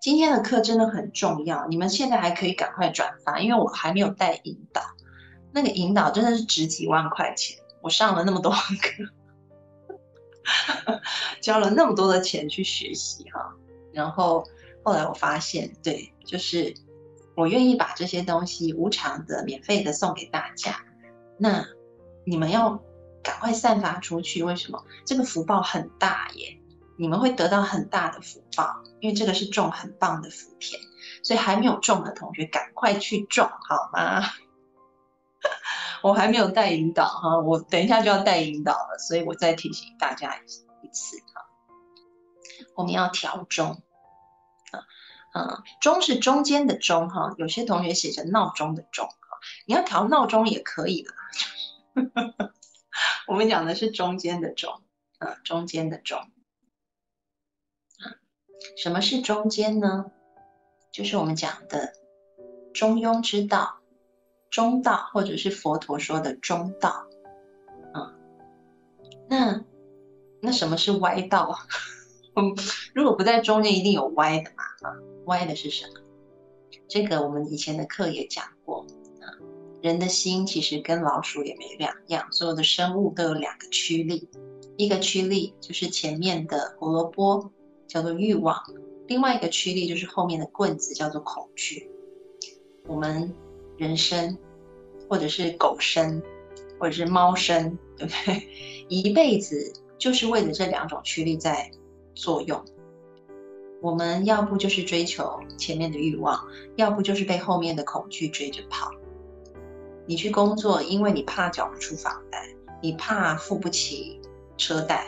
[0.00, 4.82] 今天的课真的很重要，你们现在还可以赶快转发，因为我还没有带引导。
[5.52, 9.04] 那个引导真的是值几万块钱，我上了那么多课，
[11.40, 13.54] 交了那么多的钱去学习哈。
[13.92, 14.44] 然后
[14.82, 16.74] 后来我发现，对，就是
[17.36, 20.80] 我愿意把这些东西无偿的、免费的送给大家。
[21.38, 21.64] 那
[22.24, 22.82] 你们要
[23.26, 24.84] 赶快散发出去，为什么？
[25.04, 26.56] 这个福报很大耶，
[26.96, 30.80] 你们会得到很大的福报，因为这个是种很棒的福田，
[31.24, 34.22] 所以还没有种的同学赶快去种好吗？
[36.02, 41.44] 我还没有带引导哈，我等一下就要带引导了，所以我再提醒大家一次哈，
[42.76, 43.82] 我们要调中。
[45.34, 51.12] 嗯，钟是中间的钟哈，有些同学写成闹钟的钟哈，你要调闹钟也可以的。
[53.26, 54.82] 我们讲的是中间的中，
[55.18, 58.16] 啊，中间的中，啊。
[58.76, 60.10] 什么是中间呢？
[60.92, 61.92] 就是我们讲的
[62.72, 63.80] 中庸之道、
[64.50, 67.06] 中道，或者是佛陀说的中道。
[67.92, 68.14] 啊，
[69.28, 69.64] 那
[70.40, 71.58] 那什么是歪道？
[72.36, 72.54] 嗯，
[72.94, 74.64] 如果不在中间，一定有歪的嘛？
[74.88, 76.00] 啊，歪的是什么？
[76.88, 78.86] 这个我们以前的课也讲过。
[79.82, 84.28] 人的心其实跟老鼠也没两样，所有的生物都有两个驱力，
[84.76, 87.50] 一个驱力就是前面的胡萝卜，
[87.86, 88.56] 叫做欲望；
[89.06, 91.90] 另外一个驱力就是后面的棍子，叫做恐惧。
[92.86, 93.34] 我们
[93.76, 94.36] 人生，
[95.08, 96.22] 或者是狗生，
[96.78, 98.86] 或者是猫生，对不对？
[98.88, 101.70] 一辈子就是为了这两种驱力在。
[102.18, 102.64] 作用，
[103.82, 106.42] 我们要不就是追求前面的欲望，
[106.76, 108.90] 要不就是被后面的恐惧追着跑。
[110.06, 112.48] 你去工作，因为你怕缴不出房贷，
[112.80, 114.20] 你怕付不起
[114.56, 115.06] 车贷，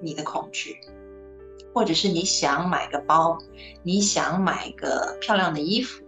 [0.00, 0.72] 你的恐惧；
[1.74, 3.38] 或者是你想买个包，
[3.82, 6.02] 你想买个漂亮的衣服，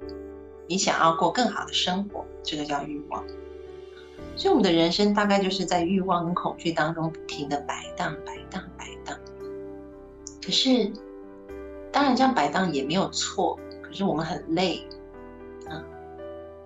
[0.66, 3.24] 你想要过更好的生活，这个叫欲望。
[4.36, 9.18] 所以我们的人生大概就是在欲望跟恐惧当中不停的摆荡、摆荡、摆荡。
[10.42, 10.90] 可是，
[11.92, 13.58] 当然这样摆荡也没有错。
[13.82, 14.86] 可是我们很累，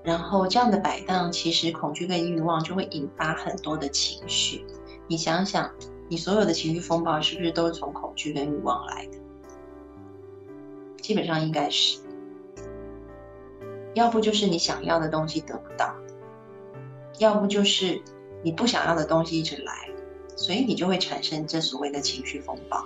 [0.04, 4.64] 然后这样的摆荡，其实恐惧跟欲望就会引发很多的情绪。
[5.08, 5.70] 你想想，
[6.08, 9.18] 你所有的情绪风暴是不是都是从恐惧跟欲望来的？
[11.00, 11.98] 基本上应该是。
[13.94, 15.94] 要不就是你想要的东西得不到，
[17.18, 18.02] 要不就是
[18.42, 19.88] 你不想要的东西一直来，
[20.36, 22.84] 所以你就会产生这所谓的情绪风暴。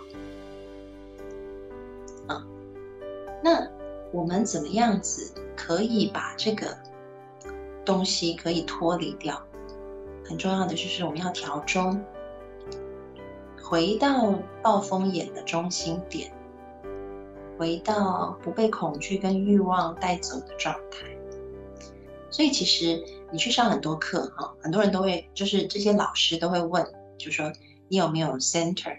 [3.41, 3.67] 那
[4.13, 6.77] 我们怎么样子可以把这个
[7.89, 9.43] 东西可以脱离掉？
[10.27, 12.05] 很重要的就是我们要调中，
[13.63, 16.31] 回到暴风眼的中心点，
[17.59, 21.07] 回到不被恐惧跟欲望带走的状态。
[22.31, 27.51] 所以其实你去上很多课哈，很多人都会就是这些老师都会问，就说
[27.89, 28.99] 你有没有 center？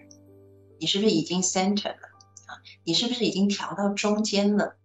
[0.80, 2.10] 你是不是已经 center 了
[2.48, 2.58] 啊？
[2.84, 4.78] 你是不是已经调到中间了？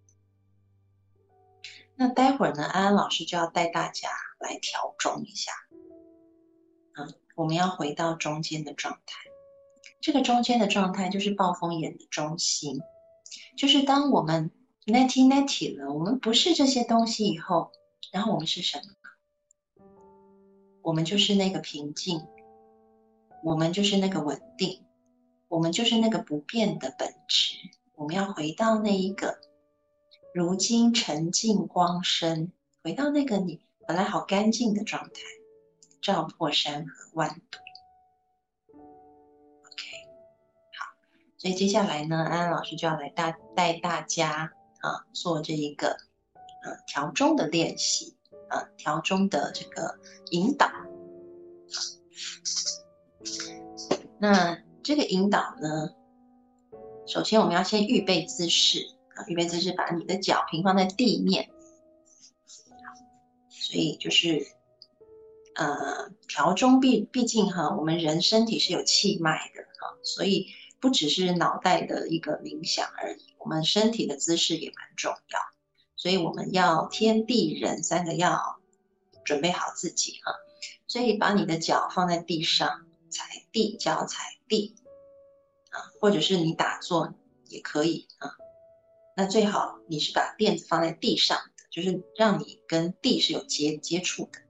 [1.97, 5.53] 那待会儿呢，安安老师就要带大家来调中一下。
[6.97, 9.19] 嗯，我们要回到中间的状态。
[10.01, 12.81] 这个中间的状态就是暴风眼的中心，
[13.57, 14.51] 就是当我们
[14.87, 17.73] netty netty 了，我们不是这些东西以后，
[18.13, 19.85] 然后我们是什么？
[20.83, 22.27] 我们就是那个平静，
[23.43, 24.81] 我们就是那个稳定。
[25.49, 27.57] 我们就是那个不变的本质，
[27.95, 29.39] 我们要回到那一个
[30.35, 32.51] 如今沉静光深，
[32.83, 35.21] 回到那个你本来好干净的状态，
[36.03, 37.61] 照破山河万朵。
[38.73, 39.83] OK，
[40.77, 40.93] 好，
[41.39, 45.91] 所以接下来呢，安安老师就要来大带大家啊做这一个
[46.65, 48.17] 呃调钟的练习，
[48.51, 50.01] 呃调钟的这个
[50.33, 50.69] 引导。
[54.19, 54.59] 那。
[54.87, 55.95] 这个引导呢，
[57.07, 58.81] 首先我们要先预备姿势，
[59.29, 61.51] 预备姿势，把你的脚平放在地面。
[63.49, 64.47] 所以就是
[65.55, 70.49] 呃调中，毕毕竟哈，我们人身体是有气脉的哈，所以
[70.81, 75.41] 不只是脑袋的一个冥想而已，我们身体的姿势也蛮重要。
[75.97, 78.61] 所以我们要天地人三个要
[79.25, 80.35] 准备好自己哈。
[80.87, 84.77] 所以把你的脚放在地上，踩地，脚踩地
[85.71, 87.15] 啊，或者是你打坐
[87.49, 88.37] 也可以啊。
[89.17, 94.41] 那最好你是把垫子放在地上的，就是让你跟地是有接接触的。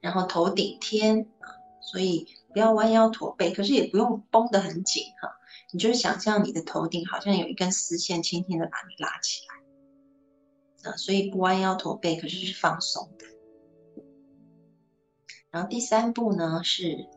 [0.00, 1.48] 然后头顶天啊，
[1.80, 5.34] 所以不要弯腰驼背，可是也不用绷得很紧哈。
[5.72, 9.40] 你就是想象你的头顶好像有一根丝线，轻轻的把你拉起
[10.84, 13.24] 来啊，所以不弯腰驼背，可是是放松的。
[15.50, 17.08] 然后第三步呢是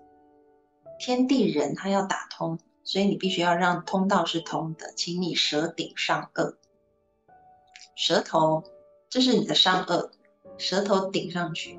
[0.97, 2.57] 天地人，他要打通，
[2.87, 6.55] 所以你必须要让通道是通的，请你舌顶上颚，
[7.97, 8.63] 舌头
[9.09, 10.09] 这是你的上颚，
[10.57, 11.77] 舌头顶上去。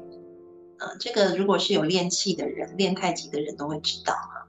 [0.78, 4.48] 啊，这个如果是有练气的人，练太极的人都会知道哈。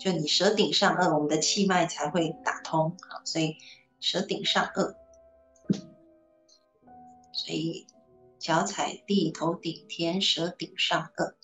[0.00, 3.22] 就你舌顶上颚，我们的气脉才会打通啊。
[3.24, 3.56] 所以
[4.00, 4.96] 舌顶上颚，
[7.32, 7.86] 所以
[8.40, 11.34] 脚踩地，头顶天，舌顶上颚。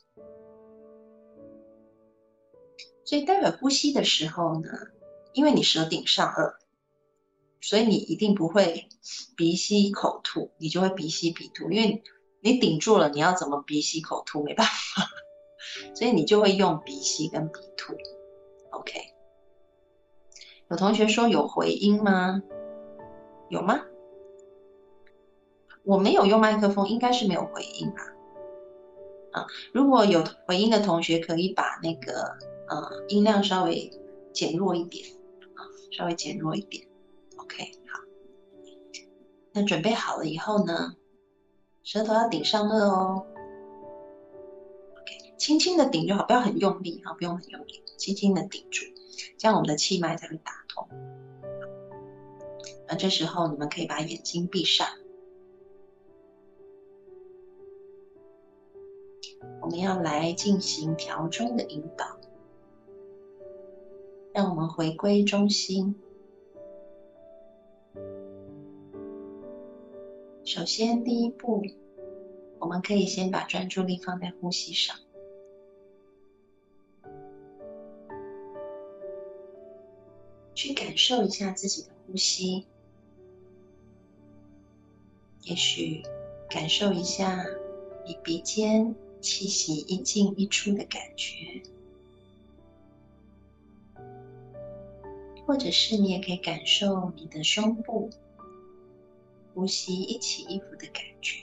[3.06, 4.68] 所以待会呼吸的时候呢，
[5.32, 6.56] 因为你舌顶上颚，
[7.62, 8.86] 所以你一定不会
[9.34, 12.02] 鼻吸口吐，你就会鼻吸鼻吐，因为。
[12.42, 14.44] 你顶住了，你要怎么鼻吸口吐？
[14.44, 15.02] 没办法，
[15.96, 17.92] 所以你就会用鼻吸跟鼻吐。
[18.70, 19.00] OK，
[20.70, 22.40] 有同学说有回音吗？
[23.48, 23.82] 有吗？
[25.82, 28.02] 我没有用麦克风，应该是没有回音吧？
[29.32, 32.36] 啊，如果有回音的同学，可以把那个
[32.68, 33.90] 呃音量稍微
[34.32, 35.06] 减弱一点
[35.54, 36.86] 啊，稍微减弱一点。
[37.36, 38.00] OK，好，
[39.52, 40.96] 那准备好了以后呢？
[41.82, 43.24] 舌头要顶上颚哦
[45.00, 48.84] ，OK，轻轻的顶就好，不要很用力啊，不用很用力，轻轻的顶住，
[49.38, 50.88] 这样我们的气脉才会打通。
[52.88, 54.88] 那这时候你们可以把眼睛闭上，
[59.62, 62.15] 我们要来进行调中的引导，
[64.36, 65.94] 让我们回归中心。
[70.44, 71.64] 首先，第一步，
[72.58, 74.94] 我们可以先把专注力放在呼吸上，
[80.54, 82.66] 去感受一下自己的呼吸。
[85.44, 86.02] 也许
[86.50, 87.42] 感受一下
[88.04, 91.62] 你鼻尖气息一进一出的感觉，
[95.46, 98.10] 或者是你也可以感受你的胸部。
[99.54, 101.38] 呼吸一起一伏的感觉，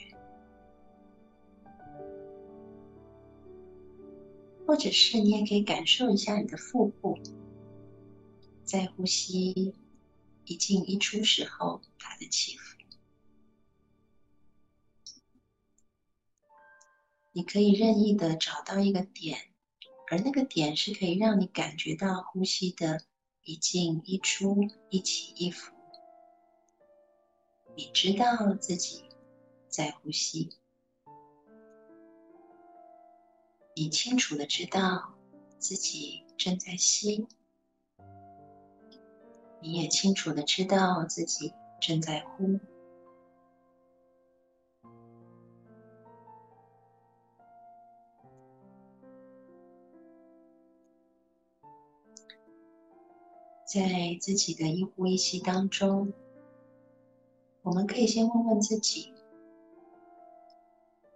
[4.64, 7.18] 或者是你也可以感受一下你的腹部，
[8.62, 9.74] 在呼吸
[10.44, 12.78] 一进一出时候它的起伏。
[17.32, 19.50] 你可以任意的找到一个点，
[20.08, 23.02] 而那个点是可以让你感觉到呼吸的
[23.44, 24.56] 一进一出、
[24.88, 25.74] 一起一伏。
[27.76, 29.04] 你知道自己
[29.68, 30.50] 在呼吸，
[33.76, 35.14] 你清楚的知道
[35.58, 37.26] 自己正在吸，
[39.60, 42.58] 你也清楚的知道自己正在呼。
[53.74, 56.12] 在自己的一呼一吸当中。
[57.62, 59.12] 我们可以先问问自己：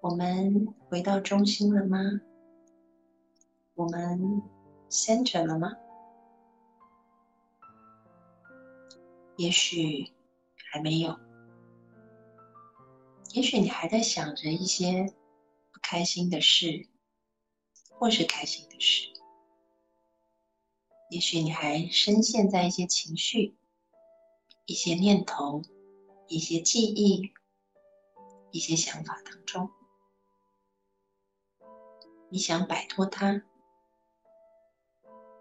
[0.00, 1.98] 我们回到中心了吗？
[3.76, 4.42] 我们
[4.90, 5.70] center 了吗？
[9.36, 10.10] 也许
[10.72, 11.16] 还没有，
[13.34, 15.14] 也许你还在想着一些
[15.70, 16.88] 不开心的事，
[18.00, 19.17] 或是开心的事。
[21.10, 23.56] 也许你还深陷在一些情绪、
[24.66, 25.62] 一些念头。
[26.30, 27.32] 一些记忆、
[28.50, 29.70] 一些想法当中，
[32.28, 33.42] 你想摆脱它，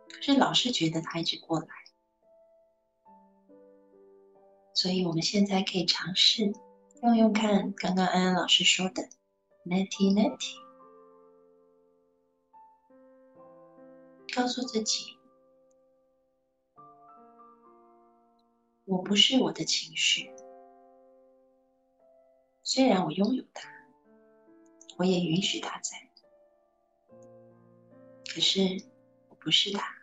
[0.07, 1.67] 可是老是觉得它一直过来，
[4.73, 6.53] 所以我们现在可以尝试
[7.03, 9.09] 用用看刚刚安安老师说的
[9.65, 10.55] “neti neti”，
[14.33, 15.16] 告诉自己，
[18.87, 20.31] 我不是我的情绪。
[22.63, 23.69] 虽然我拥有它，
[24.97, 26.09] 我也允许它在，
[28.33, 28.61] 可是
[29.27, 29.93] 我不是它，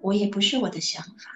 [0.00, 1.32] 我也不是我的想法，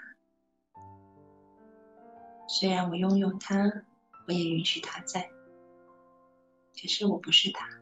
[2.47, 3.85] 虽然我拥有它，
[4.29, 5.29] 我也允许它在，
[6.81, 7.82] 可是我不是它。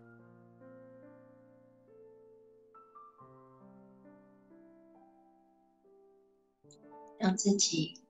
[7.20, 8.00] 让自己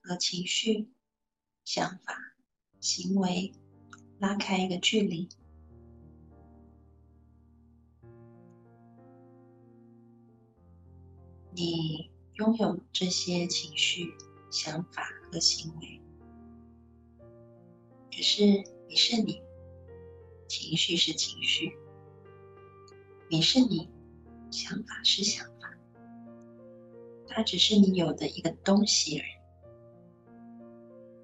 [0.00, 0.88] 和情绪、
[1.64, 2.14] 想法、
[2.78, 3.52] 行为
[4.20, 5.28] 拉开一个距离。
[11.50, 14.14] 你拥有这些情绪、
[14.52, 16.00] 想法和行为，
[18.08, 18.44] 可是
[18.88, 19.42] 你是你，
[20.46, 21.76] 情绪是情绪，
[23.28, 23.90] 你是你，
[24.52, 25.57] 想法是想法，
[27.38, 29.30] 它只是你有的一个东西而已。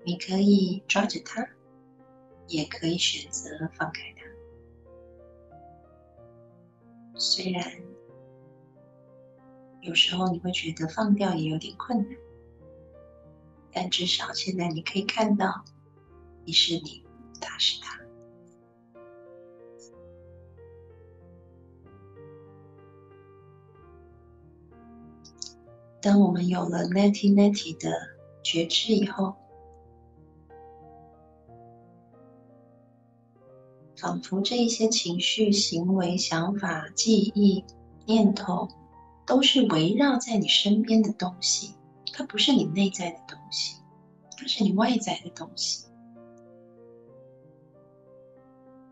[0.06, 1.44] 你可以抓着它，
[2.46, 4.22] 也可以选择放开它。
[7.18, 7.64] 虽然。
[9.80, 12.16] 有时候你会觉得放掉也有点困难，
[13.72, 15.64] 但至少现在你可以看到，
[16.44, 17.04] 你是你，
[17.40, 18.03] 他是他。
[26.04, 27.90] 当我们有了 neti neti 的
[28.42, 29.34] 觉知以后，
[33.96, 37.64] 仿佛这一些情绪、行为、想法、记忆、
[38.04, 38.68] 念头。
[39.26, 41.74] 都是围绕在你身边的东西，
[42.12, 43.78] 它不是你内在的东西，
[44.36, 45.86] 它是你外在的东西。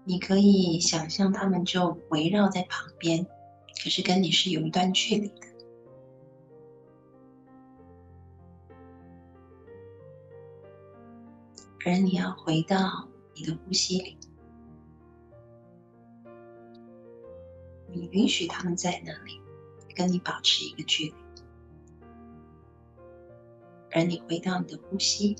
[0.04, 3.26] 你可以想象它们就围绕在旁边，
[3.84, 5.51] 可是跟你是有一段距离的。
[11.84, 14.18] 而你要回到你的呼吸里，
[17.88, 19.40] 你允许他们在那里。
[19.94, 21.14] 跟你保持一个距离，
[23.90, 25.36] 而你回到你的呼吸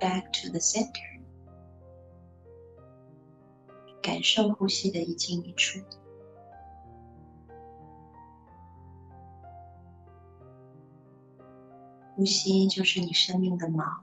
[0.00, 1.20] ，back to the center，
[4.00, 5.80] 感受呼吸的一进一出。
[12.18, 14.00] 呼吸就是你生命的锚，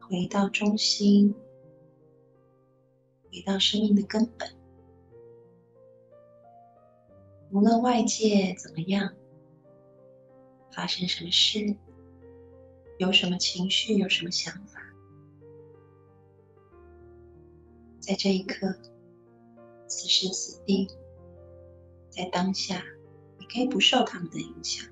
[0.00, 1.34] 回到中心。
[3.30, 4.48] 回到生命的根本，
[7.50, 9.14] 无论外界怎么样，
[10.70, 11.76] 发生什么事，
[12.98, 14.80] 有什么情绪，有什么想法，
[18.00, 18.74] 在这一刻，
[19.86, 20.88] 此时此地，
[22.08, 22.82] 在当下，
[23.52, 24.88] 可以不受他们的影响。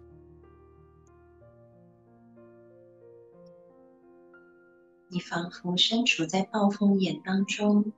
[5.08, 7.92] 你仿佛身处在暴风眼当中。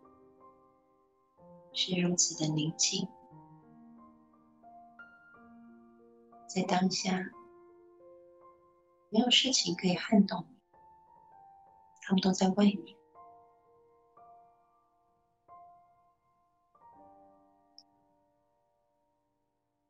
[1.75, 3.09] 是如此的宁静，
[6.47, 7.31] 在当下，
[9.09, 10.57] 没有事情可以撼动你，
[12.03, 13.02] 他们都在外面。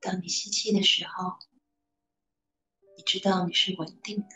[0.03, 1.37] 当你吸气的时候，
[2.97, 4.27] 你知道你是稳定的；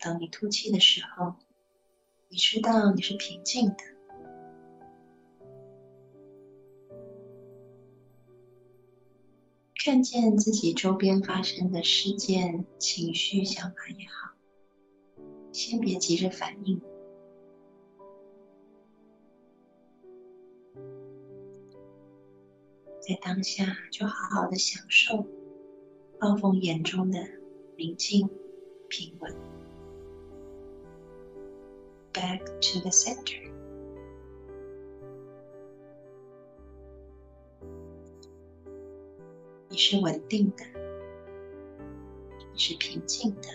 [0.00, 1.36] 当你吐气的时候，
[2.28, 3.76] 你知道你是平静的，
[9.84, 14.34] 看见自己周边发生的事件、情绪、想法也好，
[15.52, 16.82] 先别急着反应，
[23.10, 25.26] 在当下就好好的享受
[26.20, 27.18] 暴风眼中的
[27.76, 28.30] 宁静、
[28.88, 29.34] 平稳。
[32.12, 33.50] back to the center.
[39.68, 40.64] 你是稳定的，
[42.52, 43.48] 你是平静的，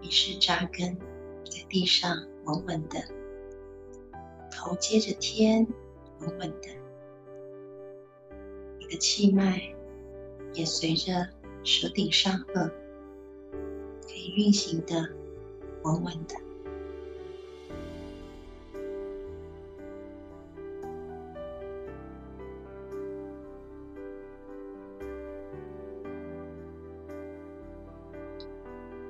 [0.00, 0.96] 你是扎根
[1.44, 3.00] 在地上稳稳的，
[4.52, 5.66] 头接着天
[6.20, 6.68] 稳稳的，
[8.94, 9.60] 的气脉
[10.52, 11.28] 也随着
[11.64, 12.70] 舌顶上颚
[14.06, 15.08] 可以运行的
[15.82, 16.36] 稳稳的。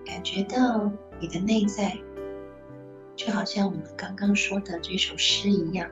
[0.07, 1.99] 感觉到你的内在，
[3.15, 5.91] 就好像我们刚刚说的这首诗一样。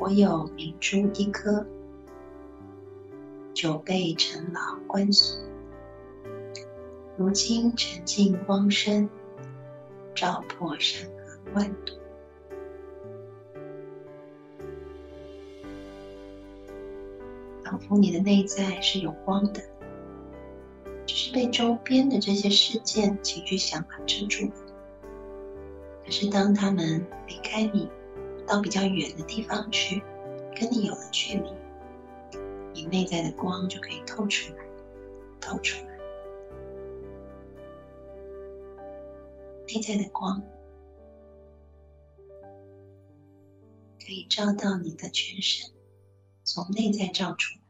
[0.00, 1.66] 我有明珠一颗，
[3.52, 5.38] 久被尘老关锁，
[7.18, 9.10] 如今沉静光深，
[10.14, 11.94] 照破山河万朵。
[17.62, 19.60] 仿佛你的内在是有光的，
[21.04, 24.50] 只是被周边的这些事件、情绪、想法遮住。
[26.06, 27.86] 可是当他们离开你，
[28.50, 30.02] 到比较远的地方去，
[30.56, 31.52] 跟你有了距离，
[32.74, 34.64] 你内在的光就可以透出来，
[35.40, 35.90] 透出来。
[39.68, 40.42] 内在的光
[44.00, 45.70] 可以照到你的全身。
[46.42, 47.60] 从内在照出来，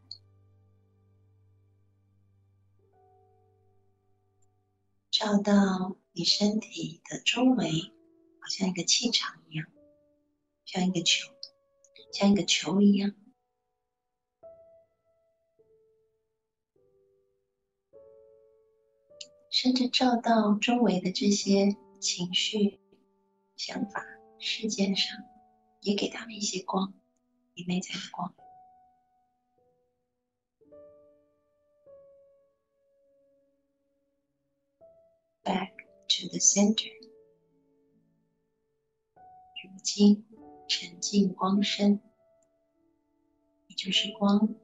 [5.11, 7.93] 照到你身体的周围，
[8.41, 9.67] 好像一个气场一样，
[10.73, 11.29] 像一个球，
[12.13, 13.13] 像一个球一样，
[19.51, 22.79] 甚至照到周围的这些情绪、
[23.57, 24.01] 想法、
[24.39, 25.19] 事件上，
[25.81, 26.95] 也给他们一些光，
[27.55, 28.33] 你内在的光。
[35.43, 35.73] Back
[36.07, 36.93] to the center，
[39.65, 40.25] 如今
[40.71, 42.01] 沉浸光身，
[43.67, 44.55] 你就是光，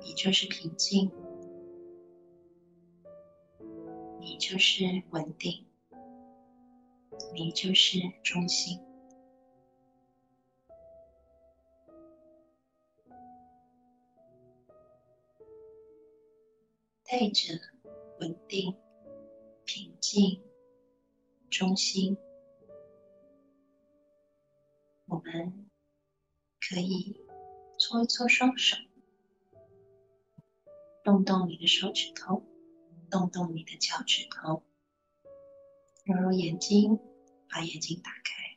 [0.00, 1.12] 你就是平静，
[4.18, 5.64] 你就是稳定，
[7.32, 8.80] 你就是中心。
[17.04, 17.54] 带着
[18.18, 18.76] 稳定、
[20.16, 20.40] 静、
[21.50, 22.16] 中心，
[25.04, 25.68] 我们
[26.58, 27.20] 可以
[27.78, 28.78] 搓一搓双手，
[31.04, 32.42] 动动你的手指头，
[33.10, 34.62] 动动你的脚趾头，
[36.06, 36.98] 揉揉眼睛，
[37.50, 38.56] 把眼睛打开。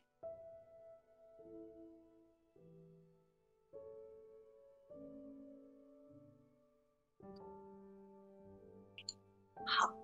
[9.66, 9.99] 好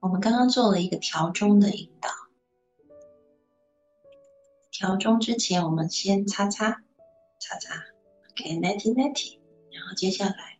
[0.00, 2.08] 我们刚刚做了一个调钟的引导，
[4.70, 6.70] 调钟之前，我们先擦擦
[7.40, 7.74] 擦擦
[8.30, 9.38] ，OK，natty natty，
[9.72, 10.58] 然后接下来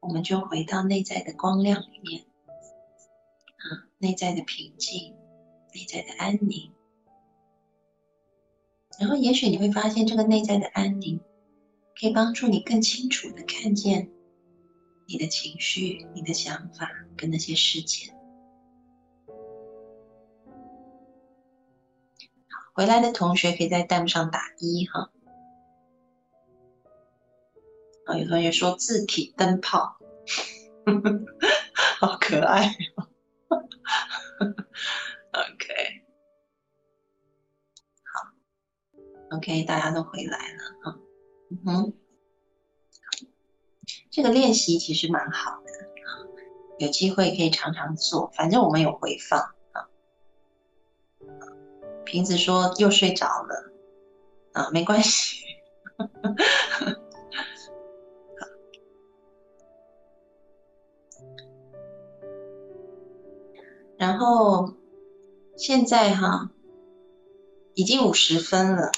[0.00, 2.24] 我们就回到内在的光亮里面，
[3.58, 5.14] 啊，内在的平静，
[5.74, 6.72] 内在的安宁，
[8.98, 11.20] 然后也许你会发现，这个内在的安宁
[12.00, 14.10] 可以帮助你更清楚的看见
[15.06, 18.16] 你的情绪、你的想法跟那些事件。
[22.72, 25.10] 回来的同学可以在弹幕上打一哈。
[28.06, 29.96] 啊，有同学说字体灯泡，
[32.00, 32.66] 好可爱
[32.96, 33.08] 哦。
[35.32, 36.04] OK，
[38.02, 40.98] 好，OK，大家都回来了哈。
[41.50, 41.92] 嗯哼，
[44.10, 45.70] 这个练习其实蛮好的
[46.06, 46.10] 啊，
[46.80, 49.54] 有机会可以常常做，反正我们有回放。
[52.04, 53.72] 瓶子说又睡着了，
[54.52, 55.40] 啊，没关系。
[63.96, 64.74] 然后
[65.56, 66.50] 现在哈，
[67.74, 68.90] 已经五十分了，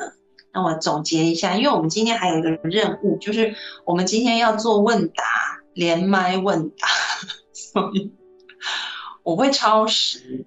[0.00, 0.12] 嗯，
[0.52, 3.54] 那我总结一下，因为我们今天还有一个任务，就是
[3.84, 5.24] 我们今天要做问答，
[5.74, 6.88] 连麦问答，
[7.54, 8.12] 所以
[9.22, 10.44] 我会超时。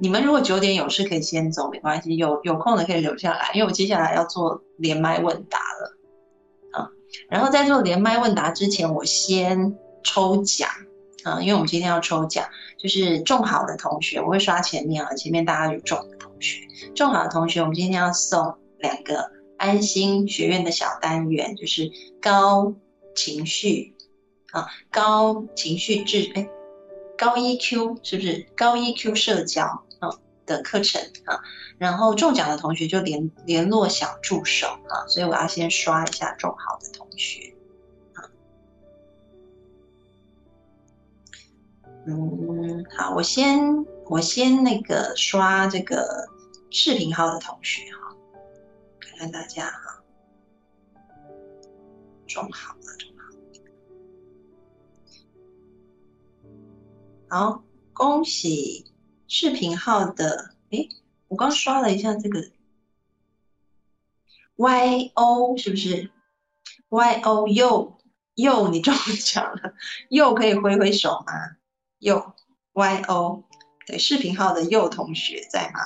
[0.00, 2.16] 你们如果九点有事可以先走，没关系。
[2.16, 5.98] 有有空的可以留下来，因为我接下来要做连麦问答了，
[6.72, 6.90] 啊，
[7.28, 10.68] 然后在做连麦问答之前，我先抽奖，
[11.24, 12.46] 啊，因为我们今天要抽奖，
[12.78, 16.60] 就是中好的同学，我会刷前面啊，前面大家有中的同学，
[16.94, 21.90] 中好的同学，我们今天要送两个安心学院的小单元，就是
[22.22, 22.72] 高
[23.16, 23.96] 情绪，
[24.52, 26.48] 啊，高情绪智，哎，
[27.16, 28.46] 高 EQ 是不是？
[28.56, 29.82] 高 EQ 社交。
[30.48, 31.38] 的课程啊，
[31.76, 37.54] 然后中奖的同学就联联络小助手啊，所以我要先刷一下中好的同学
[38.14, 38.24] 啊。
[42.06, 46.28] 嗯，好，我先我先那个刷这个
[46.70, 48.16] 视频号的同学哈，
[48.98, 50.02] 看看大家哈，
[52.26, 53.12] 中好了，中
[57.28, 58.87] 好，好，恭喜。
[59.28, 60.88] 视频号的，诶，
[61.28, 62.40] 我刚刷了一下这个
[64.56, 66.10] Y O 是不是
[66.88, 67.98] ？Y O 又
[68.34, 69.74] 又你中奖了，
[70.08, 71.32] 又可以挥挥手吗？
[71.98, 72.32] 又
[72.72, 73.44] Y O
[73.86, 75.80] 对，视频号的右同学在吗？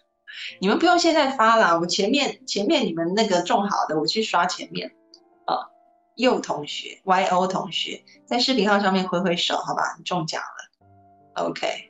[0.58, 4.96] 你们不用现在发了，我前面前面你们那个种好的，我去刷前面。
[5.44, 5.68] 啊，
[6.16, 11.44] 右同学，Y O 同学在视频号上面挥挥手，好吧，你中奖了。
[11.44, 11.89] OK，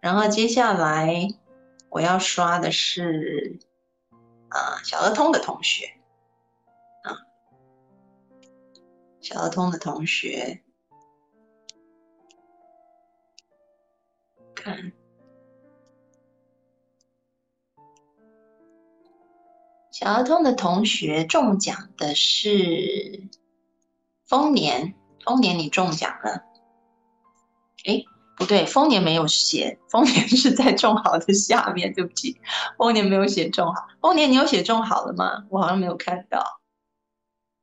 [0.00, 1.28] 然后接下来
[1.90, 3.58] 我要刷的是
[4.48, 5.86] 啊小儿通的同学，
[7.02, 7.16] 啊
[9.20, 10.62] 小儿通的同学，
[14.54, 14.92] 看。
[19.90, 23.30] 小儿通的同学中奖的是
[24.26, 24.94] 丰年，
[25.24, 26.44] 丰年你中奖了。
[27.86, 28.04] 哎，
[28.36, 32.38] 不对，丰年没有写，丰年 是在种好的下面，对不起，
[32.76, 33.88] 丰年没有写种好。
[34.00, 35.44] 丰年你有写种好了吗？
[35.48, 36.60] 我好像没有看到。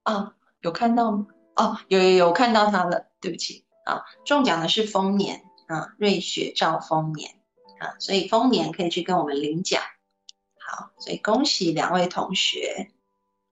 [0.04, 1.28] 啊，有看到吗？
[1.56, 7.36] 哦，有有有看到他了，对不起啊，中奖的是丰年啊，瑞雪兆丰年
[7.80, 9.82] 啊，所以丰年可以去跟我们领奖。
[10.58, 12.92] 好，所以恭喜两位同学。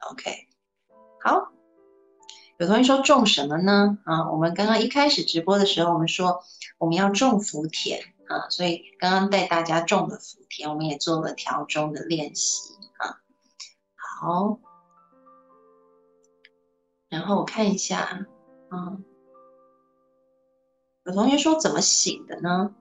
[0.09, 0.47] OK，
[1.24, 1.51] 好，
[2.57, 3.99] 有同学说种什么呢？
[4.05, 6.43] 啊，我们刚刚一开始直播的时候，我们说
[6.82, 13.21] 我们要种福田啊，所以刚刚带大家种了福田，我们也做了调中的练习啊。
[13.95, 14.59] 好，
[17.07, 18.25] 然后我看一下，
[18.71, 19.05] 嗯，
[21.05, 22.73] 有同学说怎么醒的呢？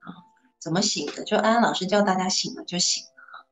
[0.00, 0.10] 啊，
[0.58, 1.22] 怎么醒的？
[1.22, 3.46] 就安安老师教大家醒了就醒了。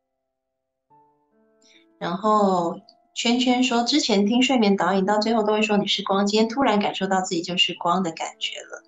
[1.99, 2.81] 然后
[3.15, 8.83] 圈圈说，之前听睡眠导引，到最后都会说你是光，今天突然感受到自己就是光的感觉了。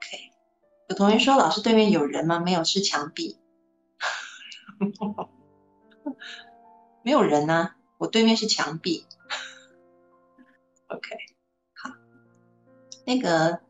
[0.00, 0.32] OK，
[0.88, 2.40] 有同学说老师对面有人吗？
[2.40, 3.36] 没有，是墙壁。
[7.02, 9.04] 没有人呐，我对面是墙壁。
[10.88, 11.16] OK，
[11.74, 11.90] 好，
[13.04, 13.60] 那个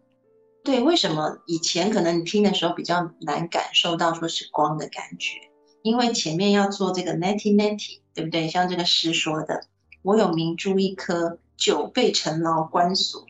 [0.62, 5.37] 对，为什么以前可能你听的时候比较难感受到说是光的感觉？
[5.83, 8.01] 因为前面要做这个 netty netty。
[8.12, 8.49] 对不对？
[8.49, 9.64] 像这个诗说的，
[10.03, 13.24] 我有明珠一颗，久被尘劳关锁。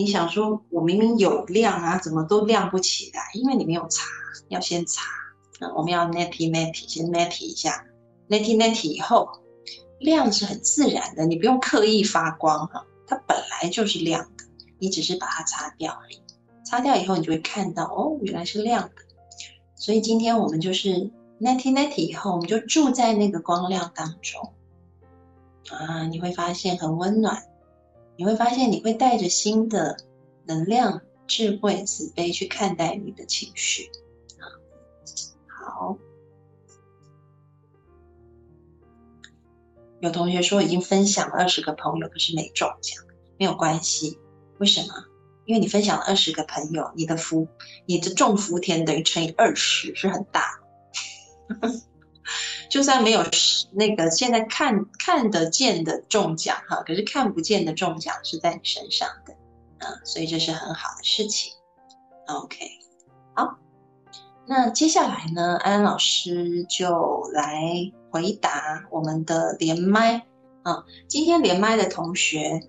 [0.00, 3.20] 你想说，我明明有亮啊，怎么都亮不起来？
[3.34, 4.02] 因为你没有擦，
[4.48, 5.02] 要先擦。
[5.60, 7.84] 那我们要 netty netty，先 netty 一下
[8.28, 9.28] ，netty netty 以后，
[9.98, 14.44] 亮是很自然的，你不用刻意发光哈，它本来就是亮的，
[14.78, 16.22] 你只是把它擦掉而已。
[16.64, 18.94] 擦掉以后，你就会看到，哦，原来是亮的。
[19.76, 21.10] 所以今天我们就是。
[21.42, 24.52] Netty Netty 以后，我们就住在那个光亮当中
[25.70, 26.06] 啊！
[26.06, 27.44] 你会发现很温暖，
[28.20, 29.96] 你会发现你会带着新的
[30.44, 33.90] 能量、智慧、慈悲去看待你的情绪！
[35.48, 35.96] 好，
[40.00, 43.02] 有同学说已经分享了二十个朋友，可是没中奖，
[43.38, 44.18] 没有关系，
[44.58, 44.88] 为什么？
[45.46, 47.48] 因为你分享了二十个朋友，你的福、
[47.86, 50.60] 你的种福田等于乘以二十，是很大。
[52.68, 53.24] 就算没有
[53.72, 59.32] 那个现在看看得见的中奖哈，可是看不见的中奖是在你身上的，
[59.84, 61.52] 啊，所以这是很好的事情。
[62.26, 62.58] OK，
[63.34, 63.58] 好，
[64.46, 67.60] 那接下来呢，安安老师就来
[68.10, 70.26] 回答我们的连麦
[70.62, 70.84] 啊。
[71.08, 72.60] 今天连麦的同学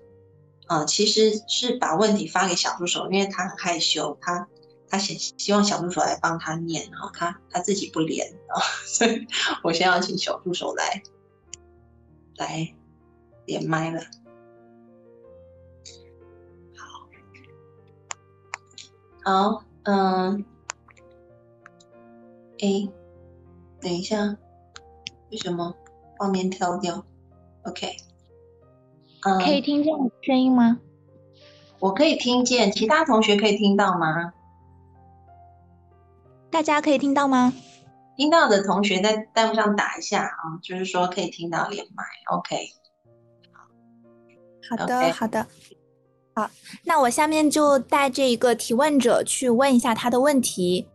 [0.67, 4.47] 啊，其实是把问题发给小助手，因为他很害羞，他。
[4.91, 9.25] 他希希望小助手来帮他念哈，他他自己不连啊，所以
[9.63, 11.01] 我先要请小助手来
[12.35, 12.75] 来
[13.45, 14.01] 连麦了。
[16.75, 17.07] 好，
[19.23, 20.43] 好，嗯，
[22.59, 22.89] 哎，
[23.79, 24.37] 等一下，
[25.31, 25.73] 为什么
[26.17, 27.05] 画面跳掉
[27.63, 27.95] ？OK，
[29.21, 30.81] 嗯，可以听见声音吗？
[31.79, 34.33] 我可以听见，其他同学可以听到吗？
[36.51, 37.53] 大家可以听到吗？
[38.17, 42.67] 听到的同学在弹幕上打一下啊，就是说可以听到连麦，OK。
[44.69, 45.47] 好的，好的，
[46.35, 46.49] 好，
[46.83, 50.87] 那我下面就带这一个提问者去问一下他的问题。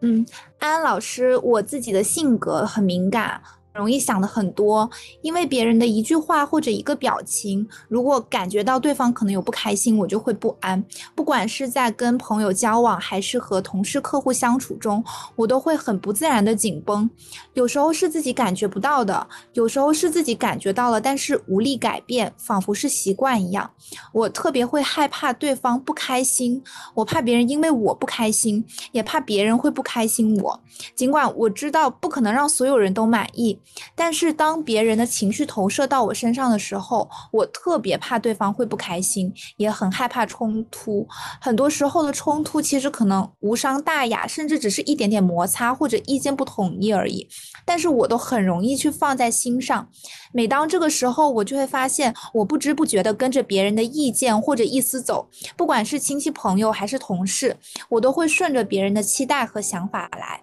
[0.00, 0.26] 嗯，
[0.58, 3.40] 安安老师，我自己的性格很敏感。
[3.74, 4.88] 容易想的很多，
[5.22, 10.82] 因为别人的一句话或者一个表情，如果感觉到对方可能有不开心，我就会不安。
[11.14, 15.02] 不管是在跟朋友交往，还是和同事、客户相处中，
[15.36, 17.08] 我都会很不自然的紧绷。
[17.54, 23.70] 有时候是自己感觉不到的，有时候是自己感觉到了，但是无力改变，仿佛是习惯一样。
[24.12, 26.62] 我特别会害怕对方不开心，
[26.94, 30.60] 我怕别人因为我不开心，也怕别人会不开心我。
[30.94, 33.58] 尽管我知道不可能让所有人都满意。
[33.94, 41.06] 但是当别人的情绪投射到我身上的时候，我特别怕对方会不开心，也很害怕冲突。
[41.40, 47.28] 很多时候的冲突其实可能无伤大雅，甚至只是一点点摩擦或者意见不统一而已，
[47.64, 49.88] 但是我都很容易去放在心上。
[50.32, 57.56] 每当这个时候，我就会发现，我不知不觉地跟着别人的意见或者意思走，不管是亲戚朋友还是同事，
[57.90, 60.42] 我都会顺着别人的期待和想法来。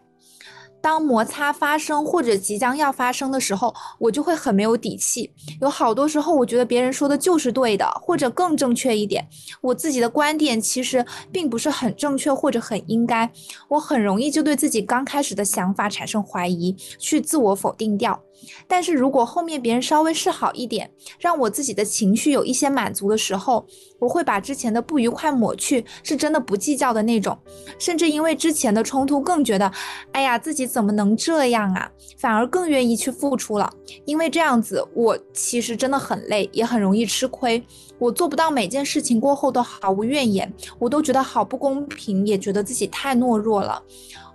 [0.81, 5.31] 当摩擦发生或者即将要发生的时候，我就会很没有底气。
[5.61, 9.27] 有好多时候，我觉得别人说的就是对的，或者更正确一点，
[9.61, 13.29] 我自己的观点其实并不是很正确或者很应该。
[13.67, 18.19] 我很容易就对自己刚开始的想法产生怀疑，去自我否定掉。
[18.67, 23.65] 但是如果后面别人稍微示好一点，让我自己的情绪有一些满足的时候，
[23.99, 27.37] 我会把之前的不愉快抹去，是真的不计较的那种。
[27.77, 29.71] 甚至因为之前的冲突，更觉得，
[30.11, 31.89] 哎呀，自己怎么能这样啊？
[32.17, 33.71] 反而更愿意去付出了。
[34.05, 37.63] 因为这样子，我其实真的很累，也很容易吃亏。
[37.97, 43.81] 我做不到每件事情过后都毫无怨言，我都觉得好不公平，也觉得自己太懦弱了。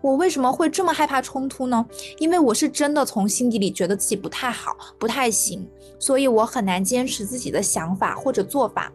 [0.04, 1.86] 我为什么会这么害怕冲突呢？
[2.18, 5.66] 因为我是真的从心底里觉得自己不太好，不太行，
[5.98, 8.92] 所以我很难坚持自己的想法或者做法。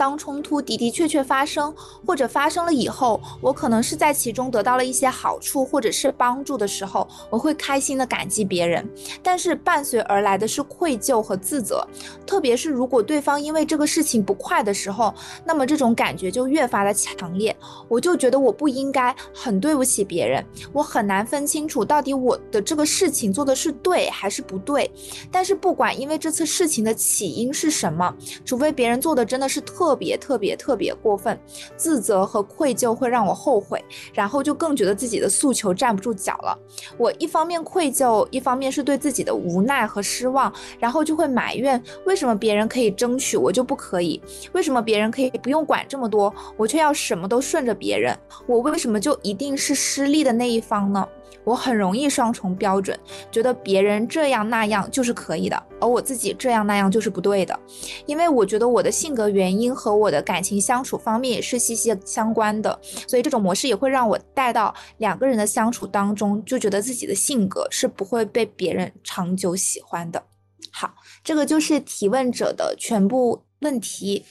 [0.00, 1.74] 当冲突的的确确发生，
[2.06, 8.88] 或者发生了以后，我可能是在其中得到了一些好处或者是帮助的时候，我会开心的感激别人。
[9.22, 11.86] 但是伴随而来的是愧疚和自责，
[12.26, 15.12] 特别是如果对方因为这个事情不快的时候，
[15.44, 17.54] 那么这种感觉就越发的强烈。
[17.86, 20.42] 我就觉得我不应该，很对不起别人。
[20.72, 24.90] 我很难分清楚到底我的这个事情做的是对还是不对。
[25.30, 28.14] 但是不管因为这次事情的起因是什么，
[28.46, 29.89] 除非别人做的真的是特。
[29.90, 31.36] 特别特别特别过分，
[31.76, 33.84] 自责和愧疚会让我后悔，
[34.14, 36.56] 然后就更觉得自己的诉求站不住脚了。
[36.96, 44.22] 我一方面愧疚，一方面是对自己的无奈和失望，然后就会埋怨为什么别人可以争取，我就不可以？
[44.52, 48.16] 为什么别人可以不用管这么多，我却要什么都顺着别人？
[48.46, 51.04] 我为什么就一定是失利的那一方呢？
[51.44, 52.98] 我很容易双重标准，
[53.30, 57.58] 觉得别人这样那样就是可以的，而我自己这样那样就是不对的。
[58.06, 62.78] 因为我觉得我的性格原因和我的感情相处方面也是息息相关的，
[63.08, 70.22] 所以这种模式也会让我带到两个人的相处当中，就觉得自己的性格是不会被别人长久喜欢的。
[70.70, 74.24] 好，这个就是提问者的全部问题。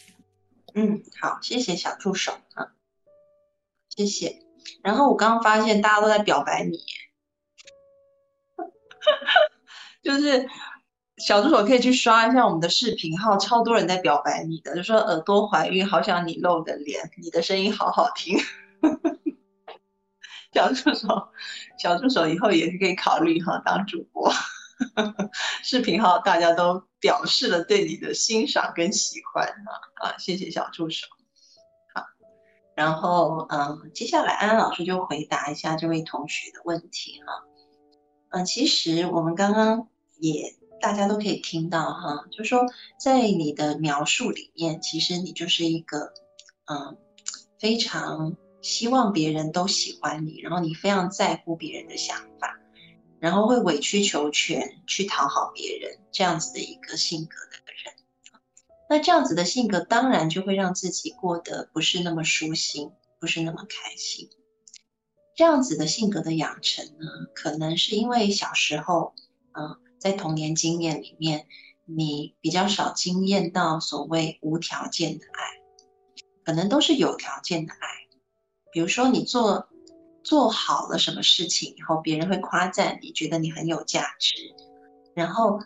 [0.75, 2.73] 嗯，好，谢谢小助手啊，
[3.95, 4.48] 谢谢。
[4.83, 6.77] 然后我刚刚发现大家都在表白你，
[10.03, 10.47] 就是
[11.17, 18.37] 小助手可以去刷一下我们的视频号，超多人在表白你的，就说耳朵怀孕，好想你露个脸，你的声音好好听。
[20.51, 21.29] 小助手，
[21.77, 24.33] 小助手以后也是可以考虑哈当主播，
[25.61, 31.05] 视频号大家都表示了对你的欣赏跟喜欢啊啊，谢谢小助手。
[32.79, 37.43] 然后，嗯，接下来安安老师就回答一下这位同学的问题哈。
[38.29, 42.61] 嗯，其实我们刚刚也大家都可以听到哈，就说
[42.97, 46.13] 在你的描述里面，其实你就是一个，
[46.71, 46.95] 嗯，
[47.59, 52.57] 非常希望别人都喜欢你，然后你非常在乎别人的想法，
[53.19, 57.68] 然后会委曲求全去讨好别人这样子的一个性格的。
[58.91, 64.31] 那这样子的性格，当然就会让自己过得不是那么舒心，不是那么开心。
[65.35, 69.13] 这样子的性格的养成呢，可能是因为小时候，
[69.53, 71.45] 嗯，在童年经验里面，
[71.85, 77.87] 你比较少经验到所谓无条件的爱，可能都是有条件的爱。
[78.71, 79.69] 比如说你做
[80.23, 84.33] 做好了什么事情以后，别人会夸赞你，觉得你很有价值，
[85.13, 85.59] 然后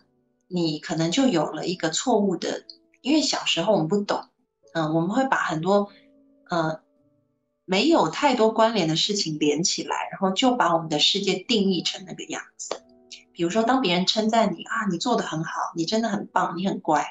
[0.49, 2.65] 你可能就有了一个错误的。
[3.03, 4.29] 因为小时候我们不懂，
[4.73, 5.91] 嗯，我们会把很多，
[6.49, 6.79] 呃，
[7.65, 12.81] 没有太多关联的事情连起来，然后就把我们的世界定义成那个样子。
[13.33, 17.05] 比如说，当别人称赞你啊，你做的很好，你真的很棒，你很乖，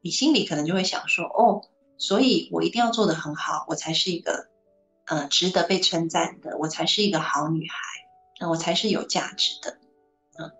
[0.00, 1.60] 你心里可能就会想说，哦，
[1.98, 4.48] 所以我一定要做的很好，我才是一个，
[5.04, 7.76] 呃，值得被称赞的，我才是一个好女孩，
[8.40, 9.76] 那我才是有价值的，
[10.38, 10.50] 嗯，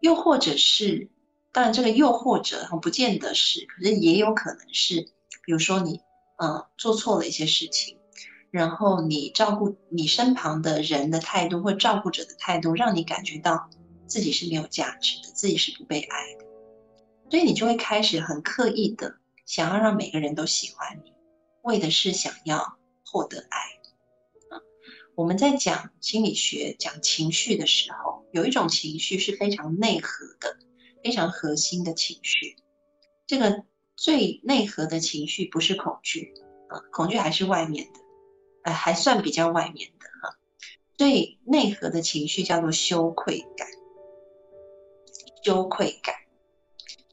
[0.00, 1.08] 又或者是。
[1.54, 5.00] 当然，这个又或者不见得是，可是也有可能是，
[5.44, 6.00] 比如说你，
[6.36, 7.96] 呃，做错了一些事情，
[8.50, 13.70] 然后你照顾你身旁的人的态度或照顾者的态度，让你感觉到
[14.08, 16.44] 自己是没有价值的，自己是不被爱的，
[17.30, 19.14] 所以你就会开始很刻意的
[19.46, 21.12] 想要让每个人都喜欢你，
[21.62, 23.60] 为的是想要获得爱。
[25.16, 30.56] 我们在讲心理学、讲情绪的时候，有一种情绪是非常内核的、
[31.04, 32.56] 非常核心的情绪。
[33.26, 33.62] 这个
[33.94, 36.32] 最内核的情绪不是恐惧，
[36.68, 38.00] 啊，恐惧还是外面的，
[38.62, 40.36] 呃，还算比较外面的哈。
[40.96, 43.68] 最内核的情绪叫做羞愧感。
[45.42, 46.14] 羞愧感，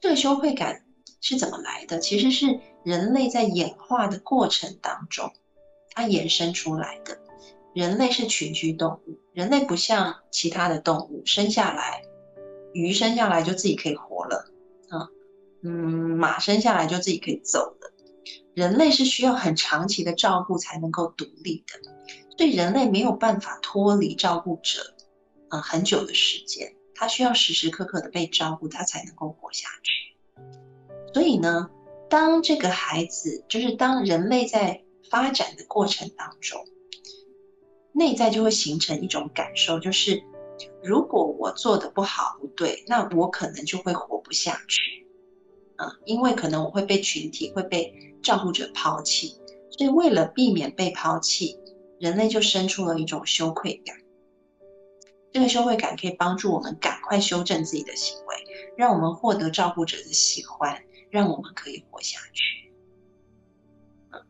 [0.00, 0.86] 这个羞愧感
[1.20, 1.98] 是怎么来的？
[1.98, 5.30] 其实是人类在演化的过程当中，
[5.90, 7.18] 它衍生出来的。
[7.74, 12.02] 人类是群居动物，人类不像其他的动物，生下来，
[12.72, 14.50] 鱼生下来就自己可以活了，
[14.88, 15.08] 啊，
[15.62, 17.92] 嗯，马生下来就自己可以走了。
[18.54, 21.90] 人类是需要很长期的照顾才能够独立的，
[22.36, 24.94] 所以人类没有办法脱离照顾者，
[25.48, 30.16] 啊，很久的时间，他需要时时刻刻的被照顾，他才能够活下去。
[31.12, 31.70] 所以呢，
[32.08, 36.64] 当这个孩子，就是当人类在发展的过程当中。
[37.94, 40.22] 内在就会形成一种感受，就是
[40.82, 45.06] 如果我做的不好不对，那我可能就会活不下去，
[45.76, 47.92] 啊，因为可能我会被群体会被
[48.22, 49.40] 照顾者抛弃，
[49.70, 51.58] 所以为了避免被抛弃，
[51.98, 53.96] 人类就生出了一种羞愧感。
[55.32, 58.36] 这个羞愧感可以帮助我们赶快修正自己的行为，
[58.76, 62.72] 让我们获得照顾者的喜欢，让我们可以活下去。
[64.10, 64.20] 嗯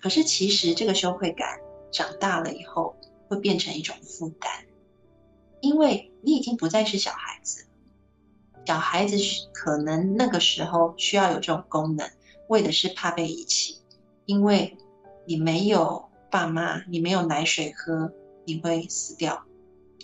[0.00, 1.58] 可是其实这个羞愧感。
[1.92, 2.96] 长大了以后
[3.28, 4.50] 会变成一种负担，
[5.64, 7.66] 因为你已经不再是小孩子。
[8.66, 9.16] 小孩子
[9.54, 12.10] 可能那个时候需要有这种功能，
[12.48, 13.80] 为的是怕被遗弃，
[14.26, 14.76] 因为
[15.26, 18.12] 你没有爸妈，你没有奶水喝，
[18.44, 19.46] 你会死掉。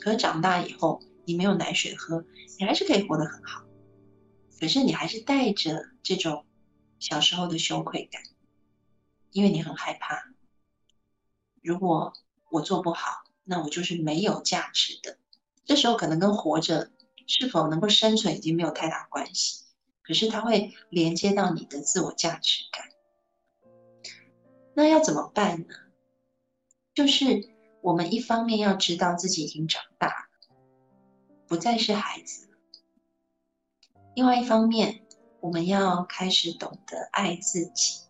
[0.00, 2.24] 可是长大以后，你没有奶水喝，
[2.58, 3.62] 你还是可以活得很好。
[4.58, 6.46] 可是你还是带着这种
[6.98, 8.22] 小时候的羞愧感，
[9.30, 10.22] 因为你很害怕。
[11.62, 12.14] 如果
[12.50, 15.18] 我做不好，那我就是没有价值的。
[15.71, 16.91] 这时候可能跟活着
[17.29, 19.66] 是否能够生存已经没有太大关系，
[20.03, 22.89] 可是它会连接到你的自我价值感。
[24.75, 25.75] 那要怎么办呢？
[26.93, 27.49] 就是
[27.83, 30.57] 我们一方面要知道自己已经长大了，
[31.47, 32.57] 不再是孩子了；
[34.16, 35.03] 另外一方面，
[35.39, 38.01] 我们要开始懂得爱自己。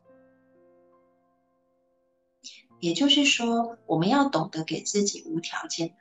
[2.78, 5.94] 也就是说，我们要懂得给自己无条件，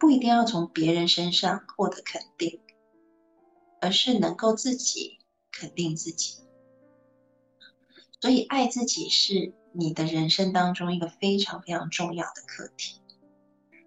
[0.00, 2.58] 不一定要从别人身上获得肯定，
[3.82, 5.18] 而是能够自己
[5.52, 6.42] 肯定自己。
[8.18, 13.00] 所以，爱自己是你的人生当中一个非常非常重要的课题。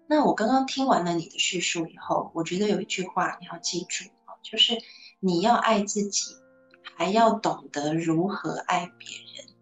[0.06, 4.04] 那我刚刚听完了你的叙述以后，我觉得有一句话你要记住
[4.42, 4.78] 就是
[5.18, 6.36] 你要爱自己，
[6.96, 9.54] 还要懂得如何爱别人。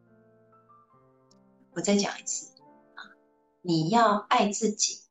[1.72, 2.52] 我再讲一次
[2.94, 3.08] 啊，
[3.62, 5.01] 你要爱自己，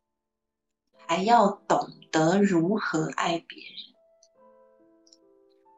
[1.11, 3.75] 还要懂得如何爱别人。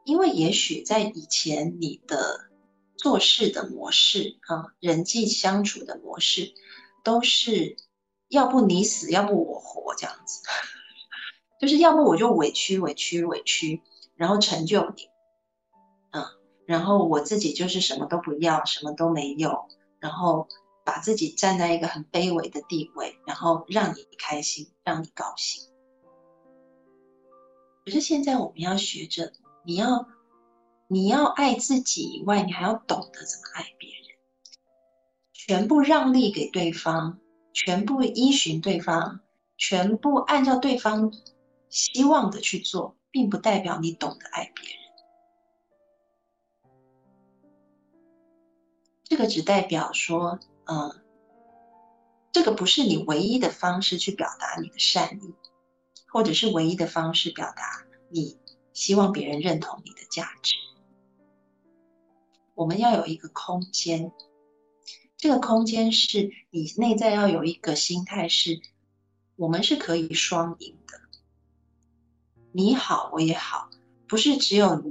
[0.04, 2.48] 因为也许在以前你的
[2.96, 6.54] 做事的模式啊，人际相处的模式，
[7.02, 7.74] 都是
[8.28, 10.40] 要不你死，要不我活这样子，
[11.60, 13.82] 就是要不我就委屈委屈委屈，
[14.14, 15.08] 然后成就你，
[16.12, 16.24] 嗯，
[16.64, 19.66] 然后我自己就是什么都不要，什么都没有，
[19.98, 20.46] 然后。
[20.84, 25.64] 把自己站在一个很卑微的地位，然后让你开心，让你高兴。
[27.84, 29.32] 可是现在我们要学着，
[29.64, 30.06] 你要
[30.88, 34.00] 你要爱自己以外，你还要懂得怎么爱别人。
[35.32, 37.18] 全部让利给对方，
[37.52, 39.20] 全部依循对方，
[39.56, 41.12] 全部按照对方
[41.70, 44.82] 希望的去做，并不代表你懂得爱别人。
[49.04, 50.38] 这个只代表说。
[50.66, 51.02] 嗯，
[52.32, 55.34] 这个不是你唯一的方式去表达你的善意，
[56.08, 58.38] 或者是唯一的方式表达你
[58.72, 60.54] 希望别人认同你的价值。
[62.54, 64.10] 我们要有一个空间，
[65.18, 68.58] 这个空间是你内在要有一个心态，是
[69.36, 70.98] 我们是可以双赢的。
[72.52, 73.68] 你好，我也好，
[74.08, 74.82] 不是只有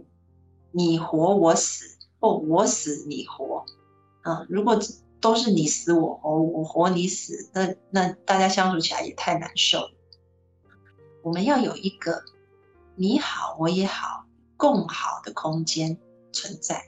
[0.71, 3.65] 你活我死，或我死你活。
[4.23, 4.79] 嗯，如果。
[5.23, 9.93] 都是你死我活，我活你死，那那大家相处起来也太难受了。
[11.23, 12.21] 我们要有一个
[12.95, 14.25] 你好我也好
[14.57, 15.97] 共好的空间
[16.33, 16.83] 存在。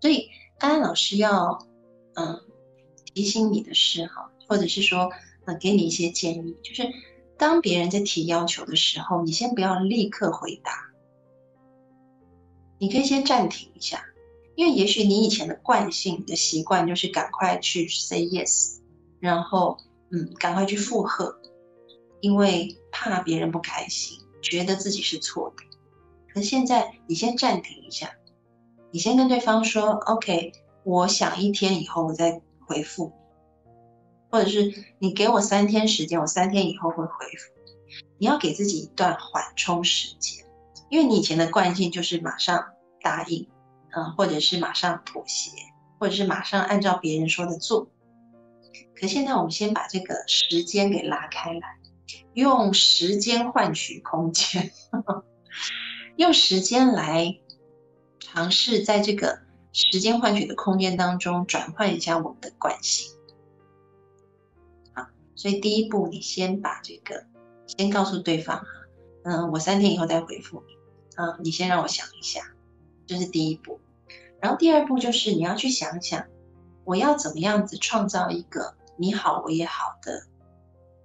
[0.00, 1.64] 所以安安老师要
[2.14, 2.40] 嗯
[3.14, 5.12] 提醒你的是哈，或者是说
[5.44, 6.82] 呃给你一些建议，就是
[7.38, 10.90] 当别人在提要求的时候，你先不要立刻回答，
[12.78, 14.04] 你可以先暂停一下。
[14.56, 18.78] 因为也许你以前的惯性、的习惯就是赶快去 say yes，
[19.20, 19.76] 然后
[20.10, 21.36] 嗯，赶快去附和，
[22.20, 25.64] 因为怕别人不开心，觉得自己是错的。
[26.32, 28.10] 可现在你先暂停一下，
[28.90, 30.52] 你先跟对方说：“OK，
[30.84, 33.12] 我想一天以后我再回复，
[34.30, 37.52] 或者是你给我三天时间，我三天以后会回复。
[38.18, 40.44] 你要给自己一段缓冲时间，
[40.90, 42.64] 因为你以前的惯性就是马上
[43.00, 43.46] 答应，
[43.96, 45.50] 嗯，或者是马上妥协。”
[45.96, 47.88] 或者是马上按照别人说的做，
[49.00, 51.78] 可现在我们先把这个时间给拉开来，
[52.34, 54.70] 用时间换取空间，
[56.16, 57.38] 用时间来
[58.18, 59.38] 尝试在这个
[59.72, 63.16] 时间换取的空间当中转换一下我们的惯性。
[64.92, 67.24] 好，所以第一步，你先把这个
[67.78, 68.66] 先告诉对方哈，
[69.22, 70.74] 嗯，我三天以后再回复你，
[71.16, 72.42] 嗯，你先让我想一下，
[73.06, 73.80] 这是第一步。
[74.44, 76.22] 然后第二步就是你要去想想，
[76.84, 80.26] 我要怎么样子创造一个你好我也好的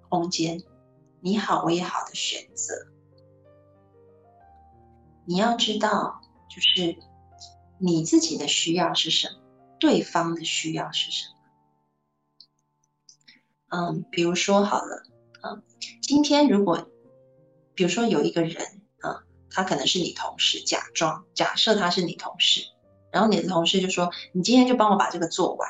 [0.09, 0.61] 空间，
[1.21, 2.73] 你好我也好的选择。
[5.25, 6.19] 你要知道，
[6.49, 6.97] 就是
[7.77, 9.39] 你自己的需要是什么，
[9.79, 11.35] 对方的需要是什么。
[13.69, 15.03] 嗯，比如说好了，
[15.43, 15.63] 嗯，
[16.01, 16.89] 今天如果，
[17.73, 22.63] 比如说有一个人，啊，他可能是你同事，假装假设他是你同事。
[23.11, 25.69] 然后你的同事就说：“你今天就帮我把这个做完。”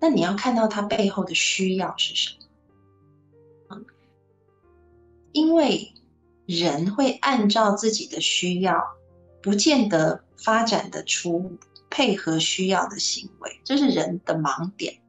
[0.00, 2.34] 那你要看到他背后的需要是什
[3.68, 3.80] 么？
[5.32, 5.94] 因为
[6.46, 8.80] 人会按照自己的需要，
[9.42, 11.58] 不见得发展得出
[11.90, 15.02] 配合需要的行为，这是人的盲点。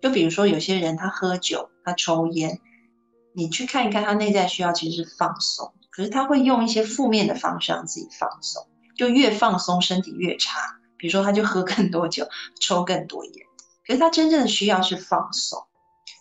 [0.00, 2.60] 就比如说有些人他喝酒，他抽烟，
[3.32, 8.66] 你去看一看他内在需要其实是放松，可是他会用一些负面的方式让自己放松。
[8.96, 10.80] 就越放松，身体越差。
[10.98, 12.26] 比如说，他就喝更多酒，
[12.60, 13.46] 抽更多烟。
[13.86, 15.66] 可是他真正的需要是放松。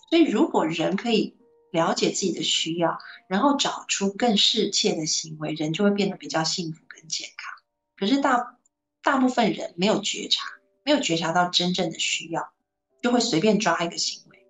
[0.10, 1.36] 所以，如果人可以
[1.72, 2.98] 了解自己的需要，
[3.28, 7.54] 然后找出更适切的行为，人就会变得比较幸福跟健康。
[7.98, 8.58] 可是大
[9.02, 10.46] 大部分人没有觉察，
[10.84, 12.52] 没有觉察到真正的需要，
[13.02, 14.46] 就会随便抓一个行为，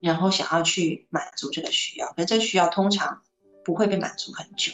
[0.00, 2.08] 然后想要去满足这个需要。
[2.14, 3.22] 可是这需要通常
[3.64, 4.72] 不会被满足很久。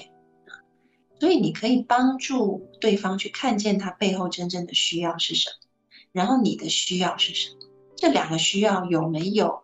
[1.20, 5.68] 所以你可以帮助对方去看见他背后真正的需要是什么，
[6.12, 7.60] 然后你的需要是什么，
[7.96, 9.62] 这两个需要有没有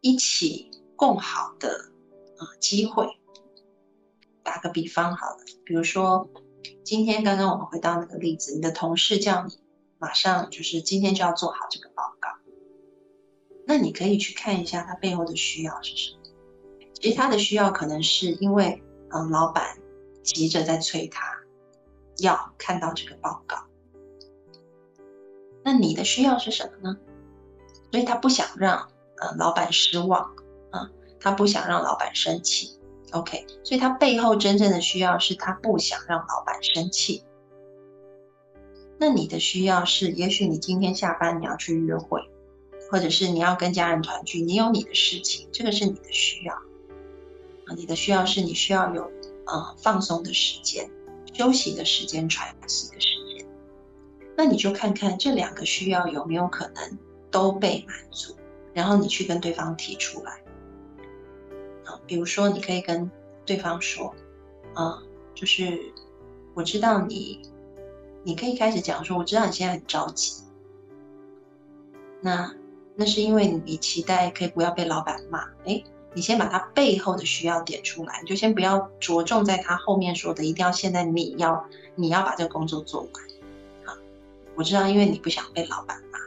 [0.00, 1.92] 一起共好的
[2.38, 3.06] 呃机会？
[4.42, 6.28] 打个比方好了，比如说
[6.82, 9.58] 今天刚刚我们回到那个例子，你的同事叫你
[9.98, 12.28] 马上就是今天就要做好这个报告，
[13.66, 16.22] 那你可以去看一下他背后的需要是什么。
[16.94, 19.78] 其实他的需要可能是因为嗯老板。
[20.22, 21.20] 急着在催他，
[22.18, 23.56] 要看到这个报告。
[25.64, 26.96] 那你的需要是什么呢？
[27.90, 30.34] 所以他不想让呃老板失望
[30.70, 32.80] 啊，他不想让老板生气。
[33.12, 37.24] OK，所以他背后真正的需要是他不想让老板生气。
[38.98, 42.22] 那你的需要是，也许你今天下班你要去约会，
[42.90, 47.74] 或者是你要跟家人团聚，你有你的事情，这个是你的需要啊。
[47.76, 49.10] 你的需要是你需要有。
[49.46, 50.88] 呃，放松的时间、
[51.32, 53.46] 休息的时间、喘息的时间，
[54.36, 56.98] 那你就看看这两个需要有没有可能
[57.30, 58.36] 都被满足，
[58.72, 60.32] 然后你去跟对方提出来。
[61.84, 63.10] 啊，比如说你可以跟
[63.44, 64.14] 对方说，
[64.74, 65.02] 啊，
[65.34, 65.80] 就是
[66.54, 67.42] 我知道你，
[68.22, 70.44] 你可以开始讲说，我知道你现在很着急，
[72.20, 72.54] 那
[72.94, 75.82] 那是因为你期待可以不要被老板骂，哎。
[76.14, 81.64] 你先把他背后的需要点出来，你就先不要着重在他后面说的，一定要现在你要
[81.94, 83.10] 你要把这个工作做完。
[83.84, 83.94] 好，
[84.54, 86.18] 我知道，因为你不想被老板骂。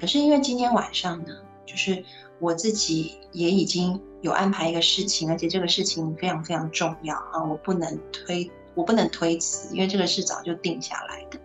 [0.00, 1.34] 可是因为今天晚上呢，
[1.66, 2.04] 就是
[2.38, 11.38] 我自己也已经有安排一个事情，而且这个事情非常非常重要啊，我不能推，我不能推辞，因为这个事早就定下来的，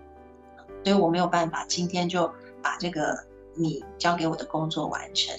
[0.84, 2.30] 所以我没有办法今天就
[2.62, 3.18] 把这个
[3.60, 5.38] 你交给我的工作完成。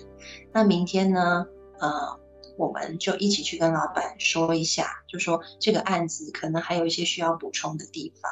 [0.52, 1.46] 那明天呢？
[1.80, 2.20] 呃，
[2.58, 8.30] 我们就一起去跟老板说一下，就说这个案子可能还有一些需要补充的地方，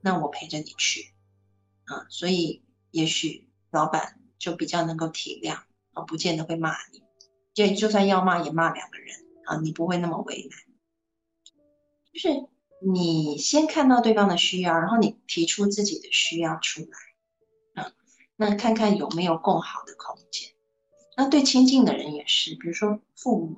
[0.00, 1.12] 那我陪着你去，
[1.84, 5.58] 啊，所以也许老板就比较能够体谅，
[5.92, 7.02] 啊，不见得会骂你，
[7.52, 9.14] 就就算要骂也骂两个人，
[9.44, 10.58] 啊，你不会那么为难，
[12.14, 12.48] 就是
[12.80, 16.98] 你先看到对方的需要，然后你提出自己的需要出来，
[18.36, 20.50] 那看看有没有更好的空间。
[21.16, 23.56] 那对亲近的人也是，比如说父母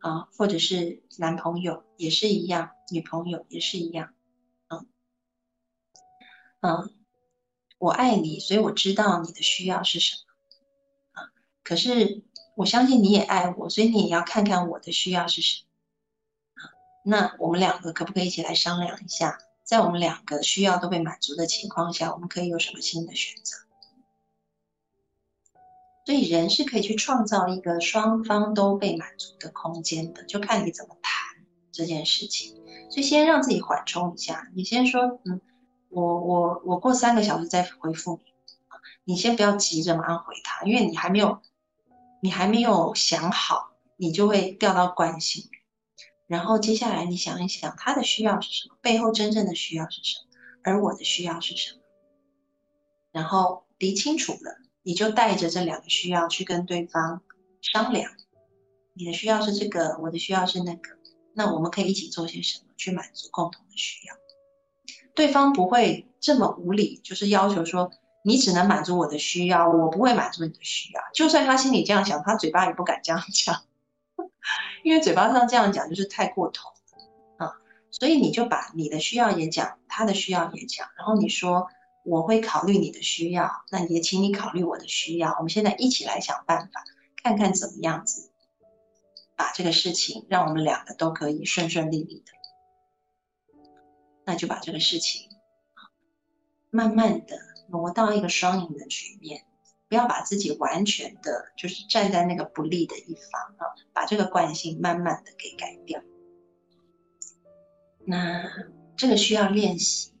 [0.00, 4.12] 啊，或者是男朋友也是一样，女朋友也是一样，
[4.68, 4.88] 嗯
[6.60, 6.94] 嗯，
[7.78, 11.30] 我爱你，所以我知道你的需要是什么啊。
[11.62, 12.24] 可是
[12.56, 16.74] 我相信你也爱我，所以你也要看看我的需要是什么啊。
[17.04, 23.56] 那我们两个可不可以一起来商量一下，在我们两个需要都被满足的情况下，我们可以有什么新的选择？
[26.10, 32.56] 所以人是可以去创造一个双方都被满足的空间的，就看你怎么谈这件事情。
[32.90, 35.40] 所以先让自己缓冲一下，你先说，嗯，
[35.88, 38.20] 我我我过三个小时再回复
[39.04, 41.40] 你，你先不要急着马上回他，因为你还没有
[42.20, 45.48] 你还没有想好，你就会掉到惯性。
[46.26, 50.32] 然后接下来你想一想，他的需要是什么，背后真正的需要是什么，
[50.64, 51.80] 而我的需要是什么，
[53.12, 54.59] 然后理清楚了。
[54.82, 57.20] 你就带着这两个需要去跟对方
[57.60, 58.10] 商量，
[58.94, 60.96] 你的需要是这个，我的需要是那个，
[61.34, 64.14] 那我们可以一起做些什么去满足共同的需要？
[65.14, 67.90] 对方不会这么无理，就是要求说
[68.24, 71.02] 你只能满足我的需要，我不会满足你的需要。
[71.12, 73.62] 就算他心里这样想，他嘴巴也不敢这样讲，
[74.82, 76.70] 因为嘴巴上这样讲就是太过头
[77.36, 77.52] 啊。
[77.90, 81.68] 所以你就把你的需要也讲，他的需要也讲，然后你说。
[82.02, 85.34] 我会考虑你的需要，那也请你考虑我的需要。
[85.36, 86.84] 我们现在一起来想办法，
[87.22, 88.30] 看看怎么样子
[89.36, 92.32] 把这个事情让我们两个都可以顺顺利利的。
[94.24, 95.28] 那就把这个事情
[96.70, 97.36] 慢慢的
[97.68, 99.44] 挪到一个双赢的局面，
[99.88, 106.00] 不要把自己完全的就是站在那个不利的一方啊，把这个惯性慢慢的给改掉。
[108.06, 108.50] 那
[108.96, 110.14] 这个需要练习，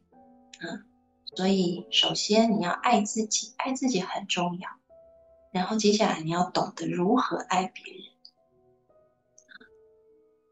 [0.60, 0.89] 嗯。
[1.36, 4.68] 所以，首先你要爱自己，爱自己很重要。
[5.52, 8.02] 然后接下来你要懂得如何爱别人。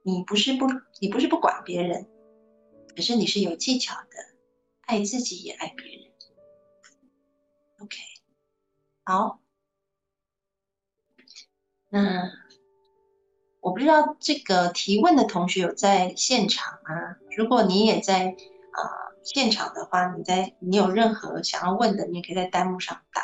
[0.02, 0.66] 你不是不，
[1.00, 2.08] 你不是不管别人，
[2.96, 4.08] 可是你是有技巧的，
[4.82, 6.04] 爱自己也爱别人。
[7.80, 7.96] OK，
[9.04, 9.40] 好。
[11.90, 12.30] 那
[13.60, 17.16] 我不知道这个提问的同学有在现场吗？
[17.36, 19.07] 如果你也在啊。
[19.34, 23.22] 现场的话，你在你有任何想要问的，你也可以在弹幕上打。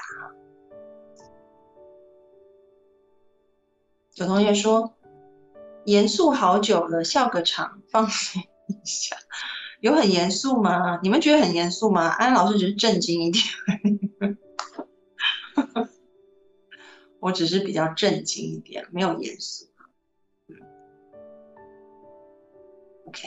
[4.17, 4.95] 有同学说，
[5.87, 9.17] 严肃好久了，笑个场，放松一下。
[9.81, 11.01] 有很严肃吗？
[11.03, 12.07] 你们觉得很严肃吗？
[12.09, 13.43] 安老师只是震惊一点，
[17.19, 19.65] 我只是比较震惊一点，没有严肃。
[20.49, 20.57] 嗯
[23.07, 23.27] OK。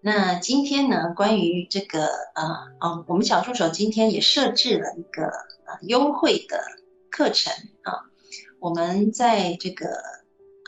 [0.00, 1.12] 那今天呢？
[1.16, 2.44] 关于这个呃
[2.80, 6.60] 哦，我们小助手今天也设置了一个呃优惠的
[7.10, 7.52] 课程
[7.82, 8.06] 啊。
[8.60, 9.86] 我们在这个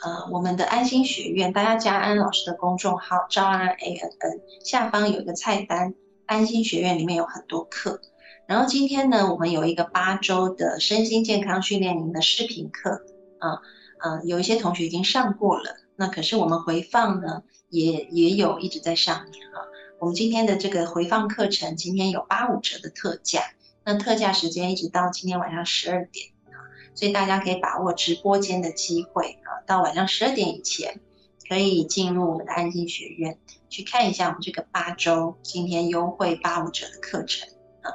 [0.03, 5.93] 呃我们的安心学院，大家加安老师的公众号“招安 A N N”，下方有一个菜单，
[6.25, 8.01] 安心学院里面有很多课。
[8.47, 13.01] 然后今天呢，我们有一个八周的身心健康训练营的视频课
[13.39, 13.61] 啊，
[14.03, 15.77] 嗯，有一些同学已经上过了。
[15.95, 19.65] 那可是我们回放呢，也也有一直在上面啊。
[19.97, 23.41] 我们今天的这个回放课程，今天有八五折的特价，
[23.83, 26.57] 那特价时间一直到今天晚上十二点啊，
[26.93, 30.99] 所以大家可以把握直播间的机会啊，到晚上十二点以前
[31.47, 33.37] 可以进入我们的安心学院
[33.69, 37.49] 去看一下我们这个八周今天优惠八五折的课程
[37.81, 37.93] 啊。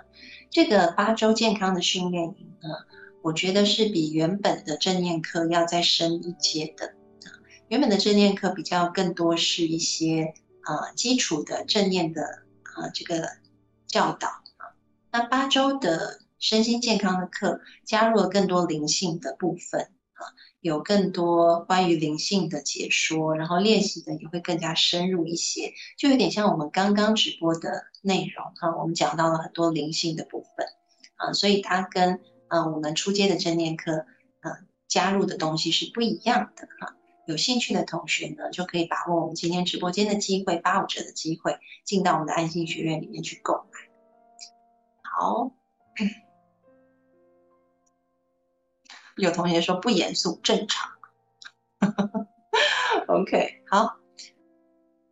[0.50, 2.68] 这个八周健康的训练营呢，
[3.22, 6.94] 我觉得是比原本的正念课要再深一阶的。
[7.68, 10.34] 原本的正念课比较更多是一些
[10.64, 12.22] 呃基础的正念的
[12.76, 13.28] 呃这个
[13.88, 14.70] 教导啊，
[15.10, 20.22] 那八周的身心健康的课加入了更多灵性的部分啊，
[20.60, 30.66] 有更多关于灵性的解说，然后练习的也会更加深入一些，就有点像我们刚刚直播的内容啊，我们讲到了很多灵性的部分
[31.16, 34.06] 啊，所以它跟呃我们初阶的正念课
[34.42, 34.52] 呃
[34.86, 36.95] 加入的东西是不一样的哈。
[37.26, 43.80] 有兴趣的同学呢，就可以把握我们今天直播间的机会，八五折的机会，进到我们的安心学院里面去购买。
[45.02, 45.50] 好，
[49.16, 50.92] 有同学说不严肃，正常。
[53.08, 53.96] OK，好，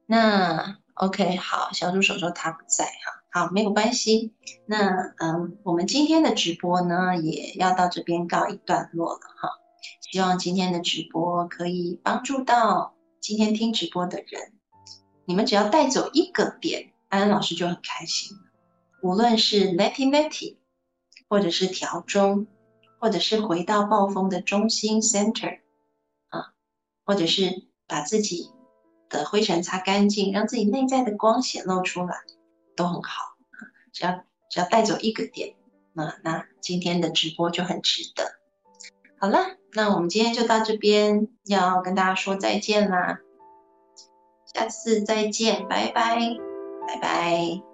[0.07, 4.35] 那 OK，好，小助手说他不在哈，好，没有关系。
[4.67, 9.64] 那嗯，我们今天的直播呢，也要到这边告一段落了哈。
[10.01, 14.53] 希望今天的直播可以帮助到今天听直播的人。
[15.25, 18.37] 你们只要带走一个点，安安老师就很开心。
[19.03, 20.57] 无论是 letty letty，
[21.29, 22.47] 或者是调中，
[22.99, 25.61] 或者是回到暴风的中心 center，
[26.29, 26.55] 啊，
[27.05, 28.51] 或者是把自己
[29.09, 32.17] 的灰尘擦干净，让自己内在的光显露出来，
[32.77, 33.37] 都很好
[33.93, 35.55] 只要只要带走一个点，
[35.93, 38.44] 那那今天的直播就很值得。
[39.25, 43.21] 好了，那我们今天就到这边，要跟大家说再见啦，
[44.45, 46.19] 下次再见，拜拜，
[46.87, 47.74] 拜拜。